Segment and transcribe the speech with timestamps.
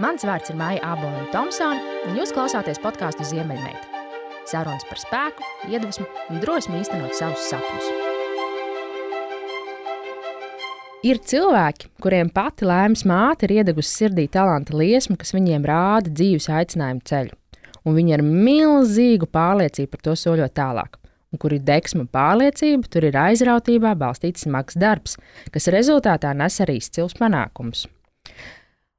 [0.00, 4.00] Mans vārds ir Maija Aboliņa Thompsone, un jūs klausāties podkāstu Ziemeļmeita.
[4.48, 7.90] Sarunas par spēku, iedvesmu un drosmi īstenot savus sapņus.
[11.04, 16.48] Ir cilvēki, kuriem pati laimes māte ir iedegusi sirdī talanta liesmu, kas viņiem rāda dzīves
[16.48, 17.36] aicinājumu ceļu,
[17.84, 20.96] un viņi ar milzīgu pārliecību par to soļot tālāk.
[21.32, 25.18] Un kur ir deksma pārliecība, tur ir aizrautībā balstīts smags darbs,
[25.52, 27.84] kas rezultātā nes arī izcils panākumus.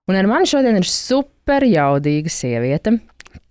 [0.03, 2.97] Un ar mani šodien ir super jaudīga sieviete,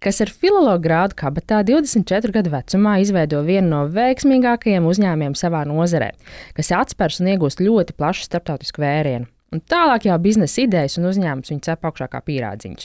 [0.05, 6.11] kas ar filologu grādu kabatā 24 gadu vecumā izveido vienu no veiksmīgākajiem uzņēmumiem savā nozarē,
[6.53, 9.31] kas atspērs un iegūst ļoti plašu starptautisku vērienu.
[9.53, 12.85] Un tālāk jau biznesa idejas un uzņēmums viņa cep augšā kā pīrādziņš.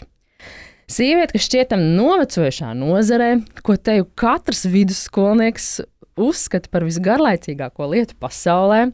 [0.88, 3.34] Sieviete, kas šķietam novecojušā nozarē,
[3.68, 5.70] ko teju katrs vidusskolnieks
[6.16, 8.86] uzskata par visgarlaicīgāko lietu pasaulē,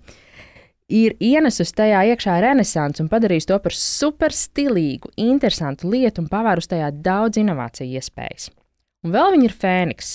[0.91, 6.73] ir ienesusi tajā iekšā renesansu un padarījusi to par super stilīgu, interesantu lietu un pavērusi
[6.75, 8.49] tajā daudz inovāciju iespējas.
[9.03, 10.13] Un vēl viņa ir Fēniks.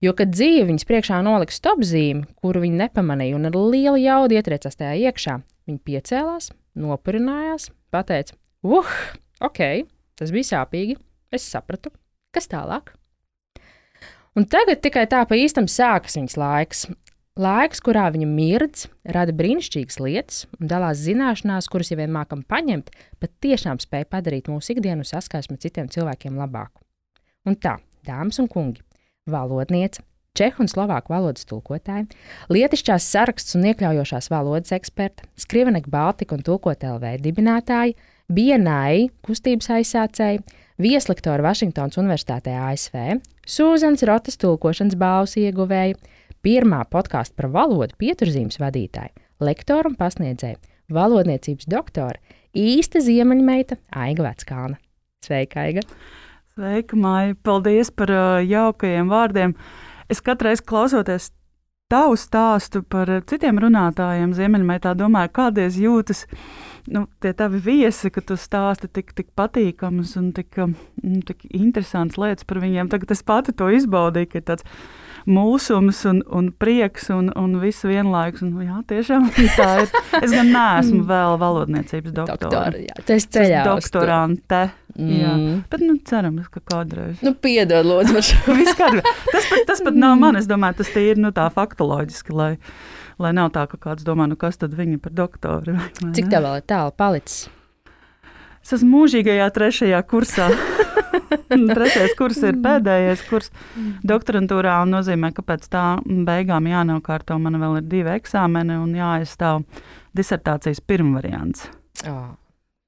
[0.00, 4.78] Jo, kad dzīve viņas priekšā nolika stopzīmi, kuru viņa nepamanīja un ar lielu jaudu ietriecās
[4.80, 5.34] tajā iekšā,
[5.68, 6.48] viņa piecēlās,
[6.80, 8.88] nopurinājās, pateica: Uh,
[9.44, 9.60] ok,
[10.16, 10.96] tas bija sāpīgi,
[11.32, 11.92] es sapratu,
[12.32, 12.94] kas tālāk.
[14.38, 16.82] Un tagad tikai tā pa īstam sākas viņas laiks.
[17.38, 22.90] Laiks, kurā viņa mirdz, rada brīnišķīgas lietas un dalās zināšanās, kuras, ja vien mākam paņemt,
[23.22, 26.82] pat tiešām spēj padarīt mūsu ikdienu saskarsmi ar citiem cilvēkiem labāku.
[27.46, 28.82] Un tā, dāmas un kungi,
[29.30, 30.02] valodniece,
[30.34, 32.08] čehu un slovāku valodas tulkotāja,
[32.50, 37.94] lietišķās saraksts un iekļaujošās valodas eksperta, Skrivenek Baltika un Tulkot LV dibinātāja,
[38.26, 40.42] BNI kustības aizsācēja,
[40.82, 45.98] vieslektora Vašingtonas Universitātē ASV, Sūzens Rotas tulkošanas balvas ieguvēja,
[46.44, 50.60] pirmā podkāstu par valodu pieturzīmes vadītāja, lektora un pasniedzēja,
[50.92, 52.20] valodniecības doktora,
[52.56, 54.80] īsta ziemeļmeita Aiga Veckalna.
[55.24, 55.84] Sveika, Aiga!
[56.54, 57.36] Sveika, Maija!
[57.44, 59.54] Paldies par uh, jaukajiem vārdiem!
[60.10, 61.30] Es katru reizi klausoties
[61.90, 66.24] tavu stāstu par citiem runātājiem, Ziemeļmeitā, domāju, kādies jūtas
[66.90, 70.60] nu, tie tavi viesi, ka tu stāsti tik, tik patīkamas un tik,
[71.02, 72.90] nu, tik interesantas lietas par viņiem.
[72.92, 74.66] Tagad es pati to izbaudīju, ka ir tāds
[75.28, 78.44] mūsums un, un prieks un, un viss vienlaikus.
[78.46, 79.94] Un, jā, tiešām tā ir.
[80.20, 82.46] Es gan neesmu vēl valodniecības doktore.
[82.46, 83.64] Doktor, jā, tas ceļā.
[83.68, 84.62] Doktorante.
[84.96, 85.12] Mm.
[85.20, 85.34] Jā,
[85.70, 87.20] bet nu, cerams, ka kādreiz.
[87.24, 88.56] Nu, piedod, lūdzu, man šo.
[88.74, 90.38] tas pat, tas pat nav man.
[90.40, 92.50] Es domāju, tas ir nu, tā faktoloģiski, lai,
[93.22, 95.78] lai nav tā, ka kāds domā, nu kas tad viņi par doktoru.
[96.16, 97.46] Cik tev vēl ir tālu palicis?
[98.60, 100.50] Es esmu mūžīgajā trešajā kursā.
[101.74, 103.50] Trešais kurs ir pēdējais kurs
[104.06, 109.64] doktorantūrā, un nozīmē, ka pēc tā beigām jānokārto man vēl ir divi eksāmeni un jāaizstāv
[110.16, 111.68] disertācijas pirmvariants.
[112.08, 112.36] Oh.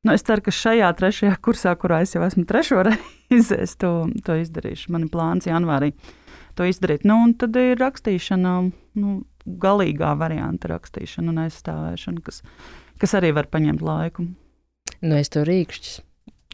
[0.02, 4.08] Nu, es ceru, ka šajā trešajā kursā, kurā es jau esmu trešo reizi, es to,
[4.26, 4.90] to izdarīšu.
[4.94, 5.92] Man ir plāns janvārī
[6.58, 7.06] to izdarīt.
[7.08, 8.54] Nu, un tad ir rakstīšana,
[8.98, 9.18] nu,
[9.62, 12.42] galīgā varianta rakstīšana un aizstāvēšana, kas,
[13.02, 14.26] kas arī var paņemt laiku.
[15.02, 16.00] Nu, es to rīkšķis.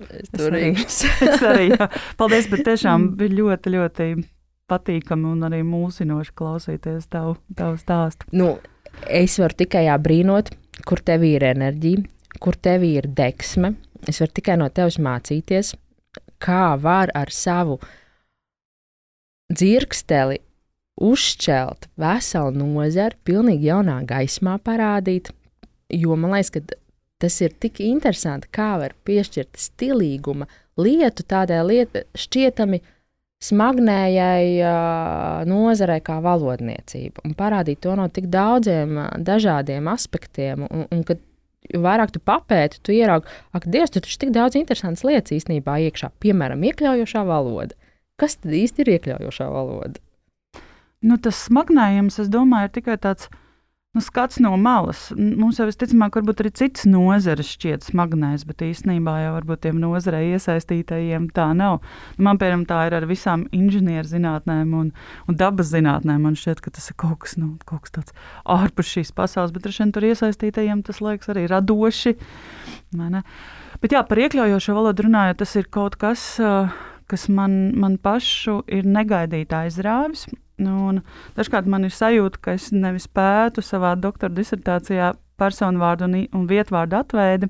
[0.06, 0.98] Es to rīkšķis.
[1.28, 1.88] es arī, jā.
[2.20, 4.08] Paldies, bet tiešām bija ļoti, ļoti
[4.70, 8.28] patīkami un arī mūsinoši klausīties tavu, tavu stāstu.
[8.36, 8.54] Nu,
[9.08, 10.52] es varu tikai brīnot,
[10.86, 12.04] kur tev ir enerģija,
[12.42, 13.74] kur tev ir deksme.
[14.08, 15.72] Es varu tikai no tevis mācīties,
[16.38, 17.80] kā var ar savu
[19.50, 20.38] dzirksteli
[20.98, 25.32] uzšķelt veselu nozari, pilnīgi jaunā gaismā parādīt.
[25.94, 26.62] Jo man liekas, ka
[27.22, 30.48] tas ir tik interesanti, kā var piešķirt stilīguma
[30.78, 32.80] lietu tādai lietai šķietami
[33.42, 40.66] smagnējai uh, nozarei kā valodniecība un parādīt to no tik daudziem uh, dažādiem aspektiem.
[40.66, 41.22] Un, un kad
[41.74, 46.10] vairāk tu papēti, tu ieraugi, ak, Dievs, tur taču tik daudz interesantas lietas īstenībā iekšā,
[46.22, 47.76] piemēram, iekļaujošā valoda.
[48.18, 50.00] Kas tad īsti ir iekļaujošā valoda?
[51.06, 53.28] Nu, tas smagnējums, es domāju, ir tikai tāds
[53.98, 55.08] nu, skats no malas.
[55.16, 60.30] Mums jau visticamāk, varbūt arī citas nozares šķiet smagnēs, bet īstenībā jau varbūt tiem nozarei
[60.36, 61.80] iesaistītajiem tā nav.
[62.16, 64.92] Man, piemēram, tā ir ar visām inženierzinātnēm un,
[65.26, 66.22] un dabas zinātnēm.
[66.28, 68.16] Man šķiet, ka tas ir kaut kas, nu, kaut kas tāds
[68.46, 72.14] ārpus šīs pasaules, bet ar šiem tur iesaistītajiem tas liekas arī radoši.
[73.82, 76.28] Bet jā, par iekļaujošo valodu runājot, tas ir kaut kas,
[77.10, 80.28] kas man, man pašu ir negaidīti aizrāvis.
[80.58, 81.00] Nu,
[81.36, 86.48] dažkārt man ir sajūta, ka es nevis pētu savā doktora disertācijā personu vārdu un, un
[86.50, 87.48] vietvārdu atveidi,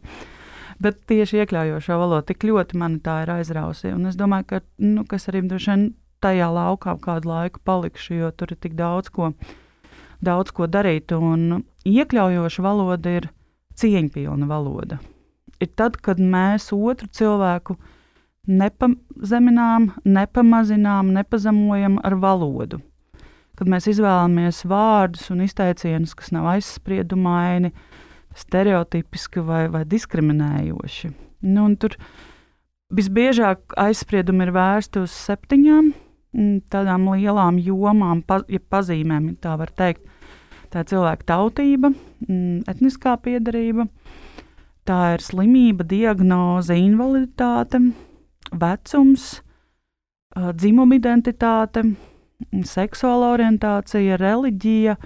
[0.82, 3.94] bet tieši iekļaujošo valodu tik ļoti mani tā ir aizrausi.
[3.94, 5.88] Un es domāju, ka nu, es arī droši vien
[6.20, 9.32] tajā laukā kādu laiku palikšu, jo tur ir tik daudz ko,
[10.24, 11.14] daudz ko darīt.
[11.16, 13.30] Un iekļaujoša valoda ir
[13.78, 14.98] cieņpilna valoda.
[15.60, 17.78] ir tad, kad mēs otru cilvēku
[18.48, 22.80] nepazeminām, nepamazinām, nepazemojam ar valodu.
[23.58, 27.72] Kad mēs izvēlamies vārdus un izteicienus, kas nav aizspriedumaini,
[28.38, 31.10] stereotipiski vai, vai diskriminējoši.
[31.50, 31.96] Nu, tur
[32.94, 39.74] visbiežāk aizspriedumi ir vērsti uz septiņām mm, tādām lielām jomām, pa, ja pazīmēm, tā var
[39.74, 40.06] teikt.
[40.68, 41.90] Tā ir cilvēka tautība,
[42.28, 43.88] mm, etniskā piedarība,
[44.88, 47.80] tā ir slimība, diagnoze, invaliditāte,
[48.52, 49.30] vecums,
[50.36, 51.84] dzimuma identitāte,
[52.46, 54.96] seksuāla orientācija, reliģija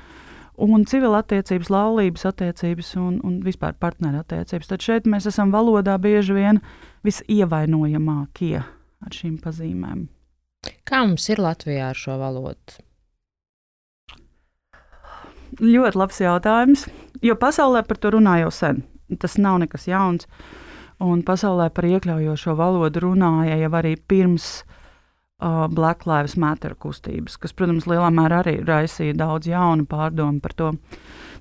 [0.62, 4.69] un civilattiecības, laulības attiecības un, un vispār partnerattiecības.
[4.69, 6.61] Tad šeit mēs esam valodā bieži vien
[7.06, 10.06] visievainojamākie ar šīm pazīmēm.
[10.87, 12.82] Kā mums ir Latvijā ar šo valodu?
[15.61, 16.87] Ļoti labs jautājums,
[17.20, 18.84] jo pasaulē par to runā jau sen.
[19.20, 20.29] Tas nav nekas jauns.
[21.02, 24.79] Un pasaulē par iekļaujošo valodu runāja jau arī pirms uh,
[25.72, 30.68] Black Lives Matter kustības, kas, protams, lielā mērā arī raisīja daudz jaunu pārdomu par to.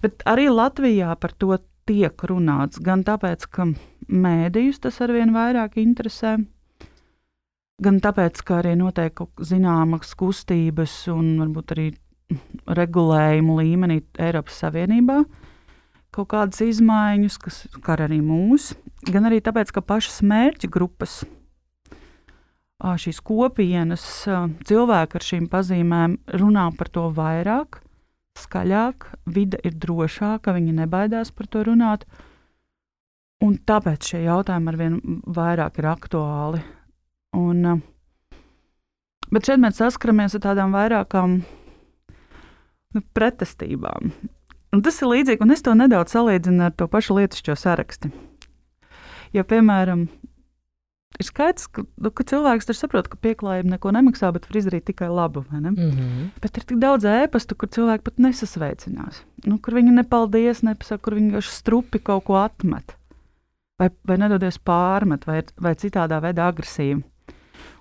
[0.02, 1.58] Bet arī Latvijā par to
[1.90, 3.68] tiek runāts gan tāpēc, ka
[4.10, 6.38] mēdījus tas arvien vairāk interesē,
[7.82, 11.88] gan tāpēc, ka arī notiek zināmas kustības un varbūt arī
[12.72, 15.22] regulējumu līmenī Eiropas Savienībā
[16.12, 18.74] kaut kādas izmaiņas, kas skar arī mūs,
[19.08, 21.22] gan arī tāpēc, ka pašas mērķa grupas,
[22.82, 24.04] šīs kopienas,
[24.68, 27.82] cilvēki ar šīm pazīmēm runā par to vairāk,
[28.42, 32.06] skaļāk, vide ir drošāka, viņi nebaidās par to runāt.
[33.42, 36.62] Un tāpēc šie jautājumi ar vien vairāk ir aktuāli.
[37.38, 37.82] Un,
[39.32, 44.14] bet šeit mēs saskaramies ar tādām vairākām nu, pretestībām.
[44.72, 48.12] Un tas ir līdzīgi, un es to nedaudz salīdzinu ar to pašu lietušķo sarakstu.
[49.36, 50.06] Jo, piemēram,
[51.20, 55.10] ir skaidrs, ka, nu, ka cilvēks saprot, ka pieklājība neko nemaksā, bet var izdarīt tikai
[55.12, 55.44] labu.
[55.52, 55.60] Ne?
[55.72, 56.30] Mm -hmm.
[56.42, 59.24] Bet ir tik daudz ēpastu, kur cilvēki pat nesasveicinās.
[59.46, 62.96] Nu, kur viņi nepaldies, nepasaka, kur viņi vienkārši strupi kaut ko atmet.
[63.80, 67.04] Vai, vai nedodies pārmet, vai, vai citādā veidā agresīvi.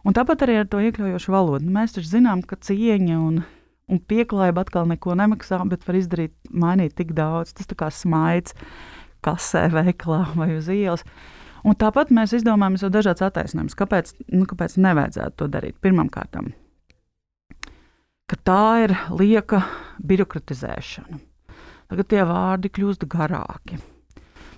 [0.04, 1.64] Un tāpat arī ar to iekļaujošu valodu.
[1.64, 3.42] Nu, mēs taču zinām, ka cieņa un
[3.90, 7.54] un pieklājība atkal neko nemaksā, bet var izdarīt, mainīt tik daudz.
[7.56, 8.54] Tas kā smaids
[9.24, 11.04] kasē, veikalā vai uz ielas.
[11.66, 15.76] Un tāpat mēs izdomājam jau dažādas attaisnojumus, kāpēc, nu, kāpēc nevajadzētu to darīt.
[15.84, 16.38] Pirmkārt,
[18.30, 19.64] ka tā ir lieka
[20.06, 21.20] birokratizēšana.
[21.90, 23.80] Tagad tie vārdi kļūst garāki.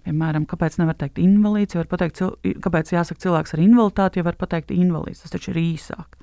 [0.02, 2.20] Piemēram, kāpēc nevar teikt invalīds, ja var pateikt,
[2.64, 5.22] kāpēc jāsaka cilvēks ar invaliditāti, ja var pateikt invalīds.
[5.22, 6.18] Tas taču ir īsāk.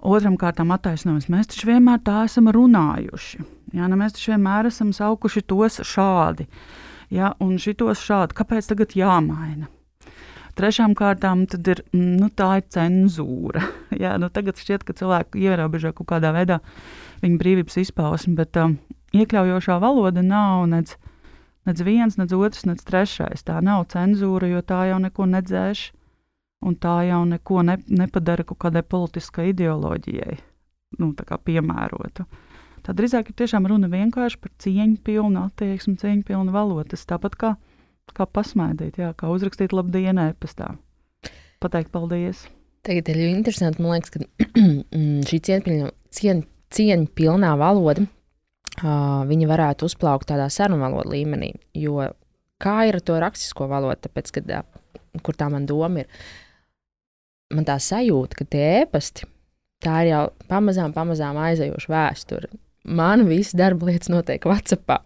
[0.00, 1.28] Otram kārtām attaisnojums.
[1.28, 3.42] Mēs taču vienmēr tā esam runājuši.
[3.76, 6.46] Jā, nu mēs taču vienmēr esam saukuši tos šādi.
[7.10, 8.36] Jā, un šitos šādi.
[8.38, 9.66] Kāpēc tagad jāmaina?
[10.58, 13.62] Trešām kārtām ir, nu, tā ir cenzūra.
[14.02, 16.60] Jā, nu, tagad šķiet, ka cilvēki ierobežo kaut kādā veidā
[17.22, 18.76] viņa brīvības izpausmi, bet um,
[19.16, 20.96] iekļaujošā valoda nav nec,
[21.66, 23.46] nec viens, nec otrs, nec trešais.
[23.46, 25.90] Tā nav cenzūra, jo tā jau neko nedzēš
[26.66, 30.36] un tā jau neko ne, nepadara kaut kādai politiskai ideoloģijai,
[31.00, 32.26] nu, piemērotu.
[32.86, 36.90] Tā drīzāk ir tiešām runa vienkārši par cieņu pilnu attieksmi, cieņu pilnu valodu.
[36.94, 37.50] Tas tāpat kā,
[38.16, 40.72] kā pasmaidīt, jā, kā uzrakstīt labu dienu e-pastā.
[41.60, 42.46] Pateikt paldies!
[42.86, 44.22] Tagad ir ļoti interesanti, man liekas, ka
[45.28, 48.06] šī cieņpilna, cien, cieņa pilnā valoda,
[48.80, 52.06] uh, viņa varētu uzplaukt tādā sarunu valodu līmenī, jo
[52.60, 54.54] kā ir ar to rakstisko valodu, tāpēc, kad,
[55.26, 56.24] kur tā man doma ir,
[57.52, 59.28] man tā sajūta, ka tie ēpasti,
[59.84, 62.50] tā ir jau pamazām, pamazām aizejoša vēsture.
[62.84, 65.00] Man visas darba lietas notiek Vācijā.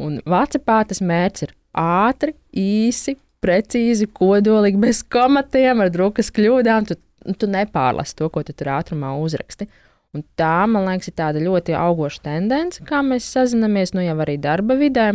[0.00, 6.88] Un Vācijā tas mērķis ir ātri, īsi, precīzi, kodolīgi, bez komatiem, ar drukas kļūdām.
[6.90, 6.98] Tu,
[7.40, 9.68] tu nepārlasi to, ko tu tur ātrumā uzraksti.
[10.16, 14.40] Un tā, man liekas, ir tāda ļoti augoša tendence, kā mēs sazināmies, nu jau arī
[14.42, 15.12] darba vidē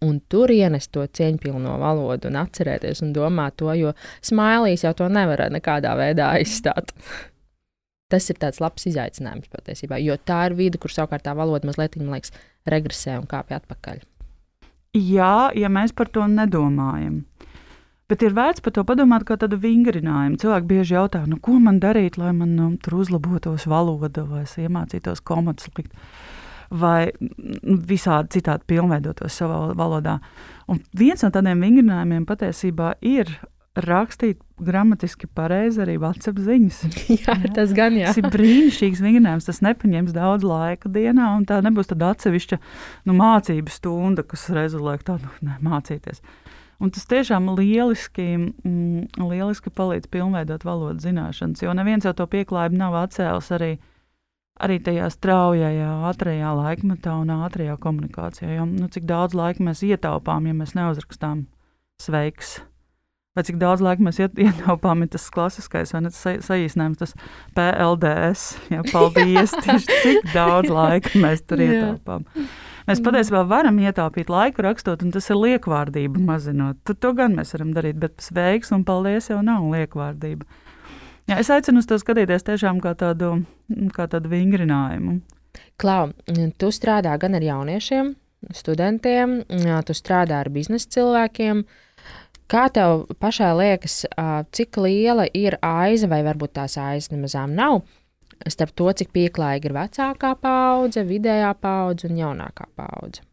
[0.00, 5.08] un tur ienest to cieņpilno valodu un atcerēties un domāt to, jo smilīs jau to
[5.12, 6.92] nevar nekādā veidā aizstāt.
[8.12, 11.96] Tas ir tāds labs izaicinājums patiesībā, jo tā ir vide, kur savukārt tā valoda mazliet,
[11.98, 12.34] man liekas,
[12.70, 14.04] regresē un kāpj atpakaļ.
[14.96, 17.24] Jā, ja mēs par to nedomājam.
[18.06, 20.38] Bet ir vērts par to padomāt, kā tādu vingrinājumu.
[20.38, 25.24] Cilvēki bieži jautā, nu, ko man darīt, lai man nu, tur uzlabotos valoda vai iemācītos
[25.26, 25.90] komatus likt
[26.70, 27.10] vai
[27.62, 30.16] visādi citādi pilnveidotos savā valodā.
[30.70, 33.30] Un viens no tādiem vingrinājumiem patiesībā ir
[33.76, 36.80] rakstīt gramatiski pareizi arī WhatsApp ziņas.
[37.12, 38.08] jā, jā, tas gan jā.
[38.10, 39.48] Tas ir brīnišķīgs vingrinājums.
[39.48, 42.58] Tas nepaņems daudz laika dienā, un tā nebūs tāda atsevišķa
[43.08, 46.22] nu, mācību stunda, kas liek tādu nu, mācīties.
[46.76, 52.76] Un tas tiešām lieliski, mm, lieliski palīdz pilnveidot valodas zināšanas, jo neviens jau to pieklājību
[52.76, 53.70] nav atcēlis arī,
[54.60, 58.58] arī tajā straujajā, ātrajā laikmetā un ātrajā komunikācijā.
[58.58, 61.46] Jo, nu, cik daudz laika mēs ietaupām, ja mēs neuzrakstām
[62.04, 62.58] sveiks.
[63.36, 67.12] Vai cik daudz laika mēs ietaupām, ir tas klasiskais, vai ne tas sa saīsinājums, tas
[67.56, 68.46] PLDS.
[68.72, 69.52] Jā, paldies!
[69.66, 72.24] Tieši cik daudz laika mēs tur ietaupām.
[72.86, 73.04] Mēs mm.
[73.08, 76.80] patiesībā varam ietaupīt laiku rakstot, un tas ir liekvārdība mazinot.
[76.86, 80.46] Tad to gan mēs varam darīt, bet sveiks un paldies jau nav liekvārdība.
[81.26, 83.40] Jā, es aicinu uz to skatīties tiešām kā tādu,
[83.94, 85.18] kā tādu vingrinājumu.
[85.80, 86.12] Klau,
[86.60, 88.12] tu strādā gan ar jauniešiem,
[88.54, 89.40] studentiem,
[89.84, 91.66] tu strādā ar biznesa cilvēkiem.
[92.46, 94.04] Kā tev pašai liekas,
[94.54, 97.80] cik liela ir aiza, vai varbūt tās aizas nemazām nav,
[98.46, 103.26] starp to, cik pieklājīga ir vecākā paudze, vidējā paudze un jaunākā paudze?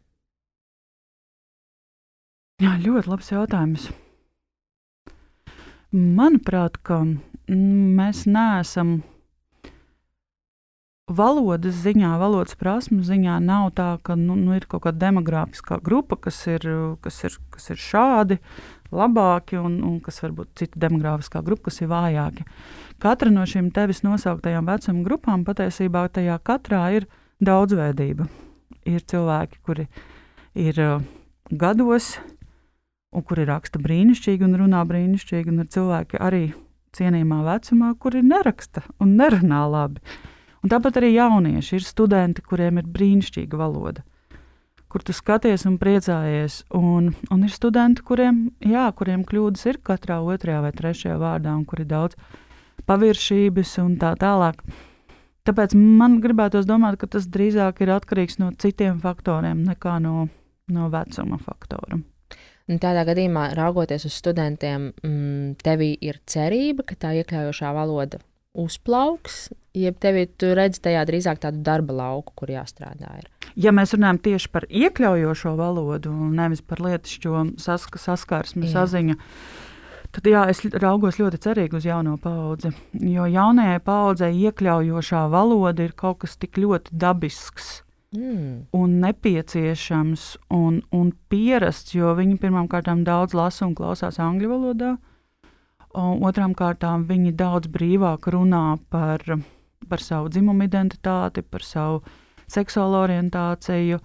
[2.62, 3.88] Jā, ļoti labs jautājums.
[5.94, 7.04] Manuprāt, ka
[7.46, 8.96] mēs neesam
[11.06, 16.16] valodas ziņā, valodas prasmu ziņā nav tā, ka nu, nu, ir kaut kāda demogrāfiskā grupa,
[16.16, 16.64] kas ir,
[17.04, 18.38] kas ir, kas ir šādi
[18.96, 22.46] labāki, un, un kas varbūt cita demogrāfiskā grupa, kas ir vājāki.
[23.02, 27.08] Katra no šīm tevis nosauktajām vecuma grupām patiesībā tajā katrā ir
[27.44, 28.28] daudzveidība.
[28.88, 29.88] Ir cilvēki, kuri
[30.60, 31.02] ir uh,
[31.50, 32.14] gados,
[33.14, 36.44] un kuri raksta brīnišķīgi un runā brīnišķīgi, un ir cilvēki arī
[36.94, 40.02] cienījamā vecumā, kuri neraksta un nerunā labi.
[40.64, 44.04] Un tāpat arī jaunieši ir studenti, kuriem ir brīnišķīga valoda,
[44.94, 46.60] kur tu skaties un priecājies.
[46.78, 51.64] Un, un ir studenti, kuriem, jā, kuriem kļūdas ir katrā otrajā vai trešajā vārdā, un
[51.66, 52.14] kur ir daudz
[52.86, 54.62] paviršības un tā tālāk.
[55.44, 60.28] Tāpēc man gribētos domāt, ka tas drīzāk ir atkarīgs no citiem faktoriem nekā no,
[60.70, 61.98] no vecuma faktora.
[62.70, 68.22] Un tādā gadījumā, raugoties uz studentiem, mm, tevī ir cerība, ka tā iekļaujošā valoda
[68.54, 73.18] uzplauks, jeb tevi tu redzi tajā drīzāk tādu darba lauku, kur jāstrādā.
[73.20, 73.52] Ir.
[73.66, 79.18] Ja mēs runājam tieši par iekļaujošo valodu, nevis par lietišķo sask saskarsmi, saziņu,
[80.14, 82.72] tad jā, es raugos ļoti cerīgi uz jauno paudzi.
[82.98, 87.80] Jo jaunajai paudzei iekļaujošā valoda ir kaut kas tik ļoti dabisks.
[88.14, 88.68] Mm.
[88.78, 94.92] Un nepieciešams un, un pierasts, jo viņi pirmkārt daudz lasa un klausās angļu valodā.
[94.94, 95.10] Uh,
[95.94, 99.22] Otrām kārtām viņi daudz brīvāk runā par,
[99.88, 102.02] par savu dzimumu identitāti, par savu
[102.50, 104.00] seksuālo orientāciju.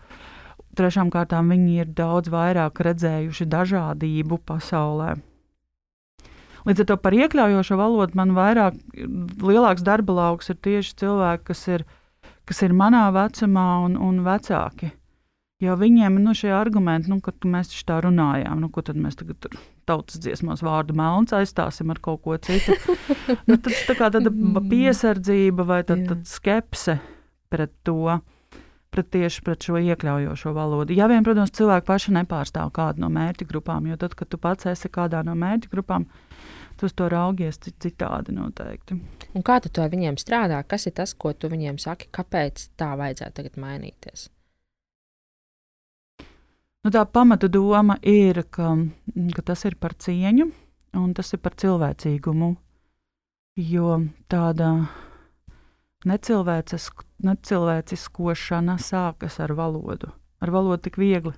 [0.78, 5.16] Trešām kārtām viņi ir daudz vairāk redzējuši dažādību pasaulē.
[6.68, 8.78] Līdz ar to par iekļaujošo valodu man vairāk,
[9.42, 11.86] lielāks darba lauks ir tieši cilvēki, kas ir,
[12.46, 14.92] kas ir manā vecumā un, un vecāki.
[15.60, 19.18] Jo viņiem nu, šie argumenti, nu, ka mēs taču tā runājām, nu, ko tad mēs
[19.20, 19.58] tagad tur
[19.90, 22.78] tautas dziesmās vārdu melns aizstāsim ar kaut ko citu.
[23.50, 24.70] nu, tad tā kā tāda mm.
[24.72, 26.96] piesardzība vai tad, tad skepse
[27.52, 28.16] pret to,
[28.94, 30.96] pret tieši pret šo iekļaujošo valodu.
[30.96, 34.72] Ja vien, protams, cilvēki paši nepārstāv kādu no mērķa grupām, jo tad, kad tu pats
[34.72, 36.08] esi kādā no mērķa grupām,
[36.80, 38.96] tu to raugies citādi noteikti.
[39.36, 40.64] Un kā tu to viņiem strādā?
[40.64, 44.30] Kas ir tas, ko tu viņiem saki, kāpēc tā vajadzētu tagad mainīties?
[46.90, 48.72] Nu, tā pamata doma ir, ka,
[49.36, 50.48] ka tas ir par cieņu
[50.98, 52.48] un tas ir par cilvēcīgumu.
[53.62, 54.72] Jo tāda
[56.10, 56.88] necilvēcis,
[57.28, 60.10] necilvēciskošana sākas ar valodu.
[60.42, 61.36] Ar valodu tik viegli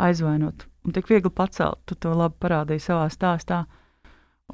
[0.00, 1.82] aizvainot un tik viegli pacelt.
[1.84, 3.66] Tu to labi parādīji savā stāstā.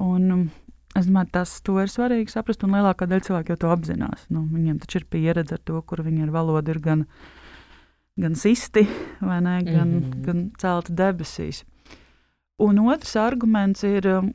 [0.03, 0.49] Un,
[0.91, 4.27] es domāju, tas ir svarīgi saprast, un lielākā daļa cilvēku jau to apzinās.
[4.27, 7.42] Nu, viņiem taču ir pieredze ar to, kur viņi ar valodu ir gan ielikumi
[8.19, 8.87] gan sisti,
[9.21, 10.25] ne, gan, mm -hmm.
[10.25, 11.63] gan celti debesīs.
[12.57, 14.33] Un otrs arguments ir, um,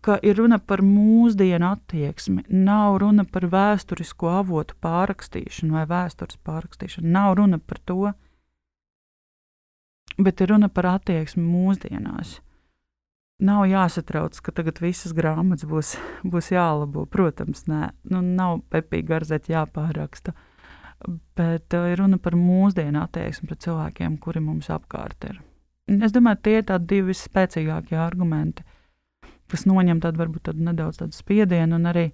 [0.00, 2.44] ka ir runa par mūsdienu attieksmi.
[2.48, 7.06] Nav runa par vēsturisko avotu pārrakstīšanu vai vēstures pārrakstīšanu.
[7.06, 8.12] Nav runa par to,
[10.18, 12.40] bet ir runa par attieksmi mūsdienās.
[13.40, 17.06] Nav jāsatrauc, ka tagad visas grāmatas būs, būs jālabo.
[17.06, 20.30] Protams, nē, nu, nav pepīgi garzēt jāpāraksta.
[20.30, 20.49] Uh,
[21.36, 25.40] bet uh, ir runa par mūsdienu attieksmi pret cilvēkiem, kuri mums apkārt ir.
[25.90, 28.62] Es domāju, tie ir tādi divi spēcīgākie argumenti,
[29.50, 32.04] kas noņem tādu varbūt tādu nedaudz tādu spiedienu un arī,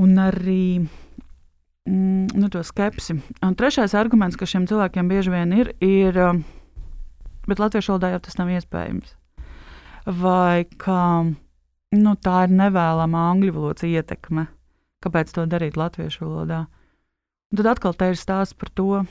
[0.00, 3.20] un arī mm, nu, to skepsi.
[3.46, 6.18] Un trešais arguments, kas šiem cilvēkiem bieži vien ir, ir,
[7.46, 9.14] bet latviešu valodā jau tas nav iespējams.
[10.18, 10.98] Vai ka
[11.94, 14.48] nu, tā ir nevēlama angļu valodas ietekme.
[15.04, 16.64] Kāpēc to darīt latviešu valodā?
[17.50, 19.02] Un tad atkal te ir stāsts par to,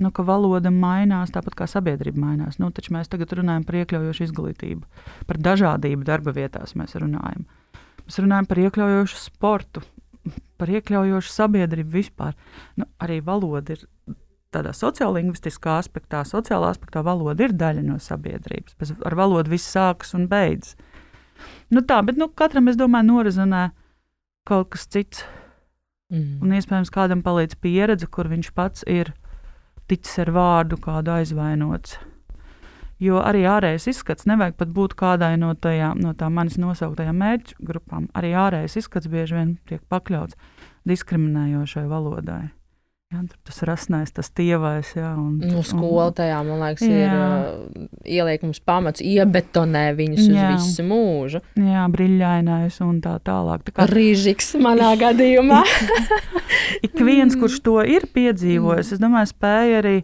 [0.00, 2.56] nu, ka valoda mainās tāpat kā sabiedrība mainās.
[2.56, 4.86] Nu, taču mēs tagad runājam par iekļaujošu izglītību,
[5.28, 6.72] par dažādību darba vietās.
[6.78, 7.44] Mēs runājam,
[8.06, 9.82] mēs runājam par iekļaujošu sportu,
[10.56, 12.38] par iekļaujošu sabiedrību vispār.
[12.80, 13.84] Nu, arī valoda ir
[14.52, 18.76] tādā sociālingvistiskā aspektā, sociālā aspektā valoda ir daļa no sabiedrības.
[18.80, 20.78] Bez, ar valodu viss sākas un beidzas.
[21.72, 23.68] Nu, tā, bet nu, katram, es domāju, norizonē
[24.48, 25.24] kaut kas cits.
[26.12, 26.38] Mm.
[26.44, 29.14] Un iespējams, kādam palīdz pieredze, kur viņš pats ir
[29.88, 31.96] ticis ar vārdu kādu aizvainots.
[33.02, 37.64] Jo arī ārējais izskats nevajag pat būt kādai no, tajā, no tām manis nosauktajām mērķu
[37.66, 38.06] grupām.
[38.14, 40.38] Arī ārējais izskats bieži vien tiek pakļauts
[40.86, 42.52] diskriminējošai valodai.
[43.12, 44.88] Jā, tas rasnais, tas tievais.
[44.96, 47.00] Jā, un, nu, skola tajā, man liekas, jā.
[47.02, 50.46] ir uh, ieliek mums pamats, iebetonē viņus jā.
[50.56, 51.42] uz visu mūžu.
[51.60, 53.66] Jā, brīļainais un tā tālāk.
[53.66, 53.86] Tā kā...
[53.90, 55.60] Rīžiks manā gadījumā.
[56.86, 59.98] Ik viens, kurš to ir piedzīvojis, es domāju, spēja arī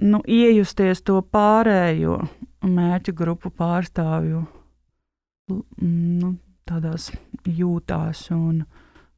[0.00, 2.16] nu, iejusties to pārējo
[2.64, 4.46] mērķu grupu pārstāvju
[5.52, 6.32] nu,
[6.64, 7.10] tādās
[7.44, 8.64] jūtās un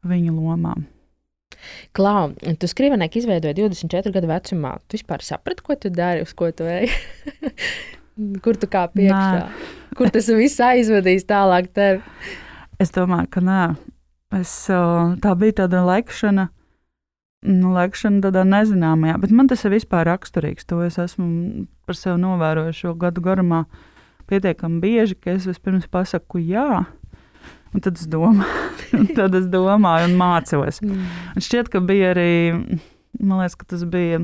[0.03, 0.89] viņu lomām.
[1.97, 2.31] Klau,
[2.61, 4.77] tu skrivenēki izveidoji 24 gadu vecumā.
[4.89, 6.91] Tu vispār saprati, ko tu dari, uz ko tu ej?
[8.45, 9.41] Kur tu kā piekšā?
[9.43, 9.73] Nē.
[9.99, 12.03] Kur tas viss aizvedīs tālāk tevi?
[12.83, 13.63] Es domāju, ka nē.
[14.35, 14.53] Es,
[15.23, 16.49] tā bija tāda laikšana,
[17.47, 20.67] nu, laikšana tādā nezināmajā, bet man tas ir vispār raksturīgs.
[20.71, 23.65] To es esmu par sevi novērojis šo gadu garumā
[24.31, 26.85] pietiekami bieži, ka es vispirms pasaku jā,
[27.75, 30.83] Un tad es domāju, tad es domāju un mācos.
[30.85, 31.07] Mm.
[31.35, 32.35] Un šķiet, ka bija arī,
[33.19, 34.23] man liekas, ka tas bija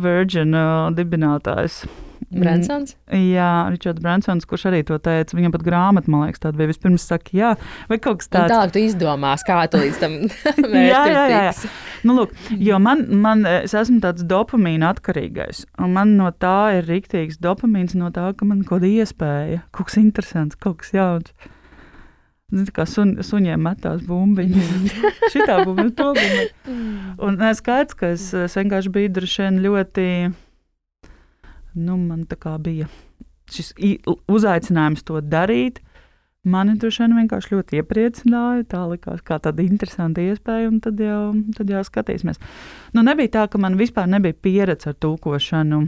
[0.00, 1.82] Virgin uh, dibinātājs.
[2.30, 2.94] Bransons?
[3.10, 5.34] Jā, Ričards Bransons, kurš arī to teica.
[5.34, 6.70] Viņam pat grāmata, man liekas, tāda bija.
[6.70, 7.52] Vispirms saka, jā,
[7.90, 8.46] vai kaut kas tāds.
[8.46, 10.16] Un tālāk tu izdomās, kā tu līdz tam
[10.92, 11.70] jā, jā, jā, jā.
[12.06, 15.64] Nu, lūk, jo man, man, es esmu tāds dopamīna atkarīgais.
[15.82, 19.90] Un man no tā ir rīktīgs dopamīns no tā, ka man kaut kāda iespēja, kaut
[19.90, 21.49] kas interesants, kaut kas jauns.
[22.50, 24.94] Zini, kā sun, suņiem metās bumbiņas.
[25.34, 26.78] Šitā bumbiņa, to bumbiņa.
[27.26, 30.06] Un es skaidrs, ka es, es vienkārši biju droši vien ļoti,
[31.78, 32.88] nu, man tā kā bija
[33.50, 33.72] šis
[34.30, 35.80] uzaicinājums to darīt.
[36.50, 38.64] Mani droši vien vienkārši ļoti iepriecināja.
[38.72, 42.40] Tā likās kā tāda interesanta iespēja, un tad jau, tad jau skatīsimies.
[42.96, 45.82] Nu, nebija tā, ka man vispār nebija pieredze ar tūkošanu.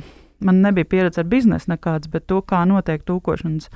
[0.45, 3.71] Man nebija pieredze ar biznesu nekāds, bet to, kā notiek tūkošanas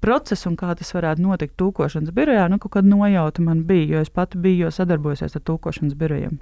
[0.00, 4.04] procesu un kā tas varētu notikt tūkošanas birojā, nu, kaut kāda nojauta man bija, jo
[4.04, 6.38] es pati biju sadarbojusies ar tūkošanas birojiem.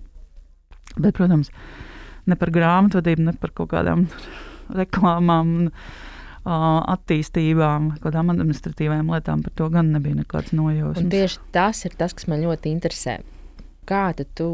[0.96, 1.50] Bet, protams,
[2.28, 4.06] ne par grāmatvedību, ne par kaut kādām
[4.82, 5.72] reklāmām.
[6.48, 11.10] Attīstībām, kādām administratīvām lietām, par to gan nebija nekāds nojausmas.
[11.12, 13.18] Tieši tas ir tas, kas man ļoti interesē.
[13.90, 14.46] Kā tu,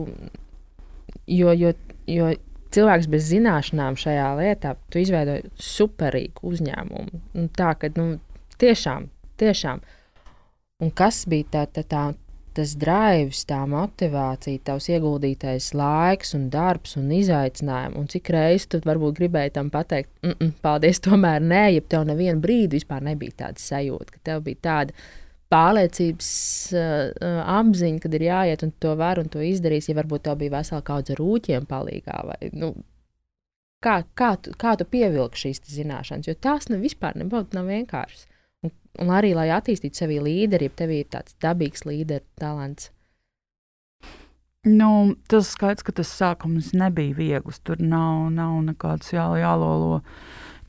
[1.30, 1.70] jo, jo,
[2.10, 2.32] jo
[2.74, 7.22] cilvēks bez zināšanām šajā lietā, tu izveidoji superīgu uzņēmumu.
[7.54, 8.08] Tā, ka nu,
[8.58, 9.08] Tiešām,
[9.40, 9.80] tiešām.
[10.82, 12.04] Un kas bija tā, tā, tā,
[12.54, 18.80] tas drives, tā motivācija, tavs ieguldītais laiks, un darbs un izaicinājumi, un cik reizes tu
[18.84, 23.38] varbūt gribēji tam pateikt, mm -mm, paldies, tomēr nē, ja tev nevienu brīdi vispār nebija
[23.44, 24.92] tāda sajūta, ka tev bija tāda
[25.54, 26.30] pārliecības
[26.74, 30.58] uh, apziņa, kad ir jāiet un to var un to izdarīs, ja varbūt tev bija
[30.58, 32.20] vesela kaudze rūķiem palīgā.
[32.26, 32.74] Vai, nu,
[33.84, 38.26] kā, kā, tu, kā tu pievilki šīs zināšanas, jo tās ne, vispār nebūtu nav vienkāršas.
[39.02, 42.92] Un arī, lai attīstītu sevi līderību, tev ir tāds dabīgs līderu talants.
[44.64, 47.58] Nu, tas skaidrs, ka tas sākums nebija viegls.
[47.66, 49.98] Tur nav, nav nekādas jā, jālolo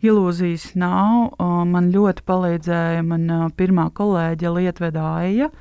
[0.04, 0.72] ilūzijas.
[0.80, 1.38] Nav.
[1.70, 5.52] Man ļoti palīdzēja mana pirmā kolēģe Lietveda Aija,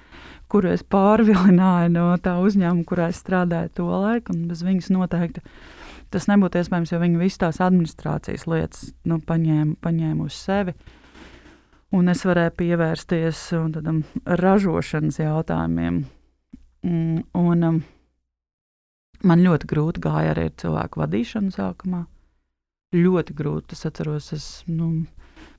[0.51, 4.35] kuru es pārvilināju no tā uzņēmuma, kurā es strādāju to laiku.
[4.49, 5.45] Bez viņas noteikti
[6.15, 10.75] tas nebūtu iespējams, jo viņa visas tās administrācijas lietas nu, paņēma, paņēma uz sevi.
[10.75, 11.01] Uh,
[11.95, 13.41] un es varēju pievērsties
[13.75, 16.05] tādam ražošanas jautājumiem.
[16.85, 17.79] Mm, un, um,
[19.25, 22.05] man ļoti grūti gāja arī ar cilvēku vadīšanu sākumā.
[22.95, 23.75] Ļoti grūti.
[23.77, 24.91] Es atceros, es, nu,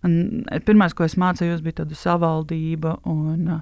[0.04, 3.58] man, pirmais, ko es mācījos, bija tāda savaldība un,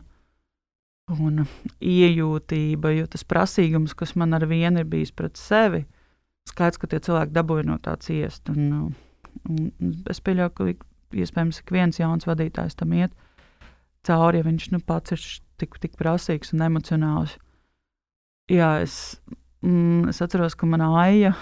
[1.13, 1.45] un
[1.79, 5.85] iejūtība, jo tas prasīgums, kas man ar vienu ir bijis pret sevi,
[6.49, 8.51] skaidrs, ka tie cilvēki dabūja no tā ciest.
[8.53, 8.93] Un,
[9.49, 13.13] un es pieļauju, ka iespējams, ik viens jauns vadītājs tam iet
[14.07, 15.25] cauri, ja viņš nu, pats ir
[15.61, 17.37] tik, tik prasīgs un emocionāls.
[18.51, 18.95] Jā, es,
[19.63, 21.33] mm, es atceros, ka manā aija,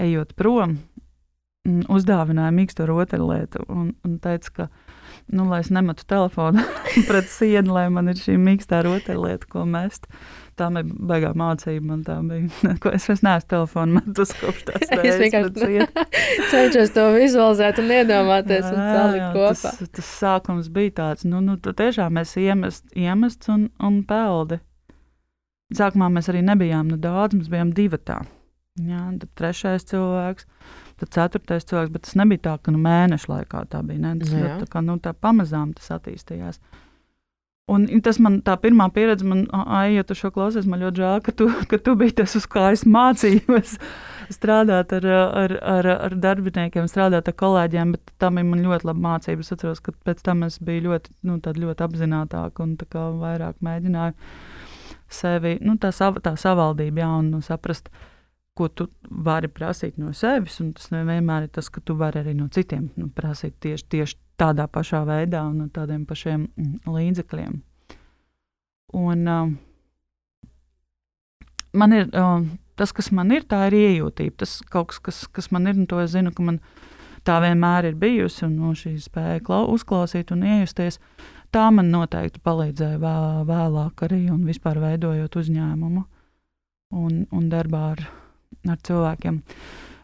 [0.00, 0.78] ejot prom,
[1.68, 4.68] mm, uzdāvināja mīksto rotaļlietu un, un teica, ka
[5.30, 6.64] nu, lai es nemetu telefonu
[7.08, 10.08] pret sienu, lai man ir šī mīkstā rotaļlieta, ko mest.
[10.58, 11.84] Tā bija baigā mācība.
[11.88, 12.74] Man tā bija.
[12.96, 15.86] Es vairs neesmu telefonu metus kopš tās Es vienkārši
[16.50, 19.72] cenšos to vizualizēt un iedomāties un salikt kopā.
[19.78, 24.60] Tas, tas sākums bija tāds, nu, nu tiešām mēs iemest, iemests un, un peldi.
[25.72, 28.20] Sākumā mēs arī nebijām nu, daudz, mēs bijām divi tā.
[28.80, 30.46] Jā, tad trešais cilvēks,
[31.02, 34.02] tad ceturtais cilvēks, bet tas nebija tā, ka nu, mēneša laikā tā bija.
[34.04, 34.14] Ne?
[34.22, 34.56] Tas, jā.
[34.62, 36.62] tā, kā, nu, tā pamazām tas attīstījās.
[37.70, 41.20] Un tas man tā pirmā pieredze, man, ai, ja tu šo klausies, man ļoti žēl,
[41.24, 43.76] ka tu, ka tu biji tas, uz kā es mācījos
[44.36, 45.06] strādāt ar,
[45.44, 49.46] ar, ar, ar darbiniekiem, strādāt ar kolēģiem, bet bija man ļoti laba mācība.
[49.46, 52.74] Es atceros, ka pēc tam es biju ļoti, nu, ļoti apzinātāka un
[53.22, 54.18] vairāk mēģināju
[55.12, 57.92] sevi, nu, tā, sav, tā savaldība, jā, un nu, saprast,
[58.58, 62.34] ko tu vari prasīt no sevis, un tas nevienmēr ir tas, ka tu vari arī
[62.36, 67.60] no citiem nu, prasīt tieši, tieši tādā pašā veidā un no tādiem pašiem mm, līdzekļiem.
[69.00, 69.48] Un, uh,
[71.72, 72.44] man ir uh,
[72.76, 74.36] tas, kas man ir, tā ir iejūtība.
[74.42, 76.60] Tas kaut kas, kas, kas man ir, un to es zinu, ka man
[77.26, 80.98] tā vienmēr ir bijusi, un no šī spēja uzklausīt un iejusties.
[81.52, 86.04] Tā man noteikti palīdzēja vēl, vēlāk arī un vispār veidojot uzņēmumu
[86.96, 88.04] un, un darbā ar,
[88.68, 89.40] ar cilvēkiem.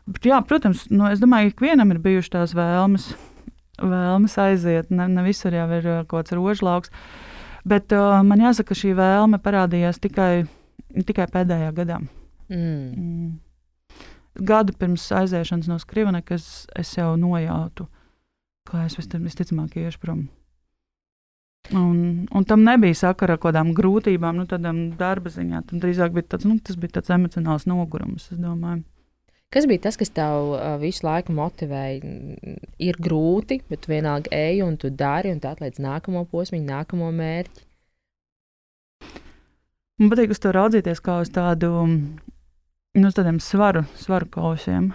[0.09, 3.11] Bet, jā, protams, nu, es domāju, ka ikvienam ir bijušas tās vēlmes,
[3.79, 4.93] vēlmes aiziet.
[4.95, 6.95] Ne, ne visur jau ir uh, kaut kāds rožlauks.
[7.69, 10.47] Bet uh, man jāsaka, ka šī vēlme parādījās tikai,
[11.05, 12.01] tikai pēdējā gadā.
[12.49, 12.89] Mm.
[12.97, 13.29] Mm.
[14.49, 17.89] Gadu pirms aiziešanas no Skrivnekas es, es jau nojautu,
[18.69, 20.29] ka es visticamāk iešu prom.
[21.75, 25.67] Un, un tam nebija sakara ar kaut kādām grūtībām, nu, tādām darba ziņā.
[25.69, 28.87] Tam drīzāk bija tāds, nu, tas bija tāds emocionāls nogurums, es domāju.
[29.53, 32.15] Kas bija tas, kas tev uh, visu laiku motivēja?
[32.85, 37.09] Ir grūti, bet tu vienalga ej un tu dari, un tā atliec nākamo posmu, nākamo
[37.17, 37.65] mērķi.
[39.99, 44.93] Man patīk uz to raudzīties kā uz tādu nu, tādiem svaru, svaru kausiem.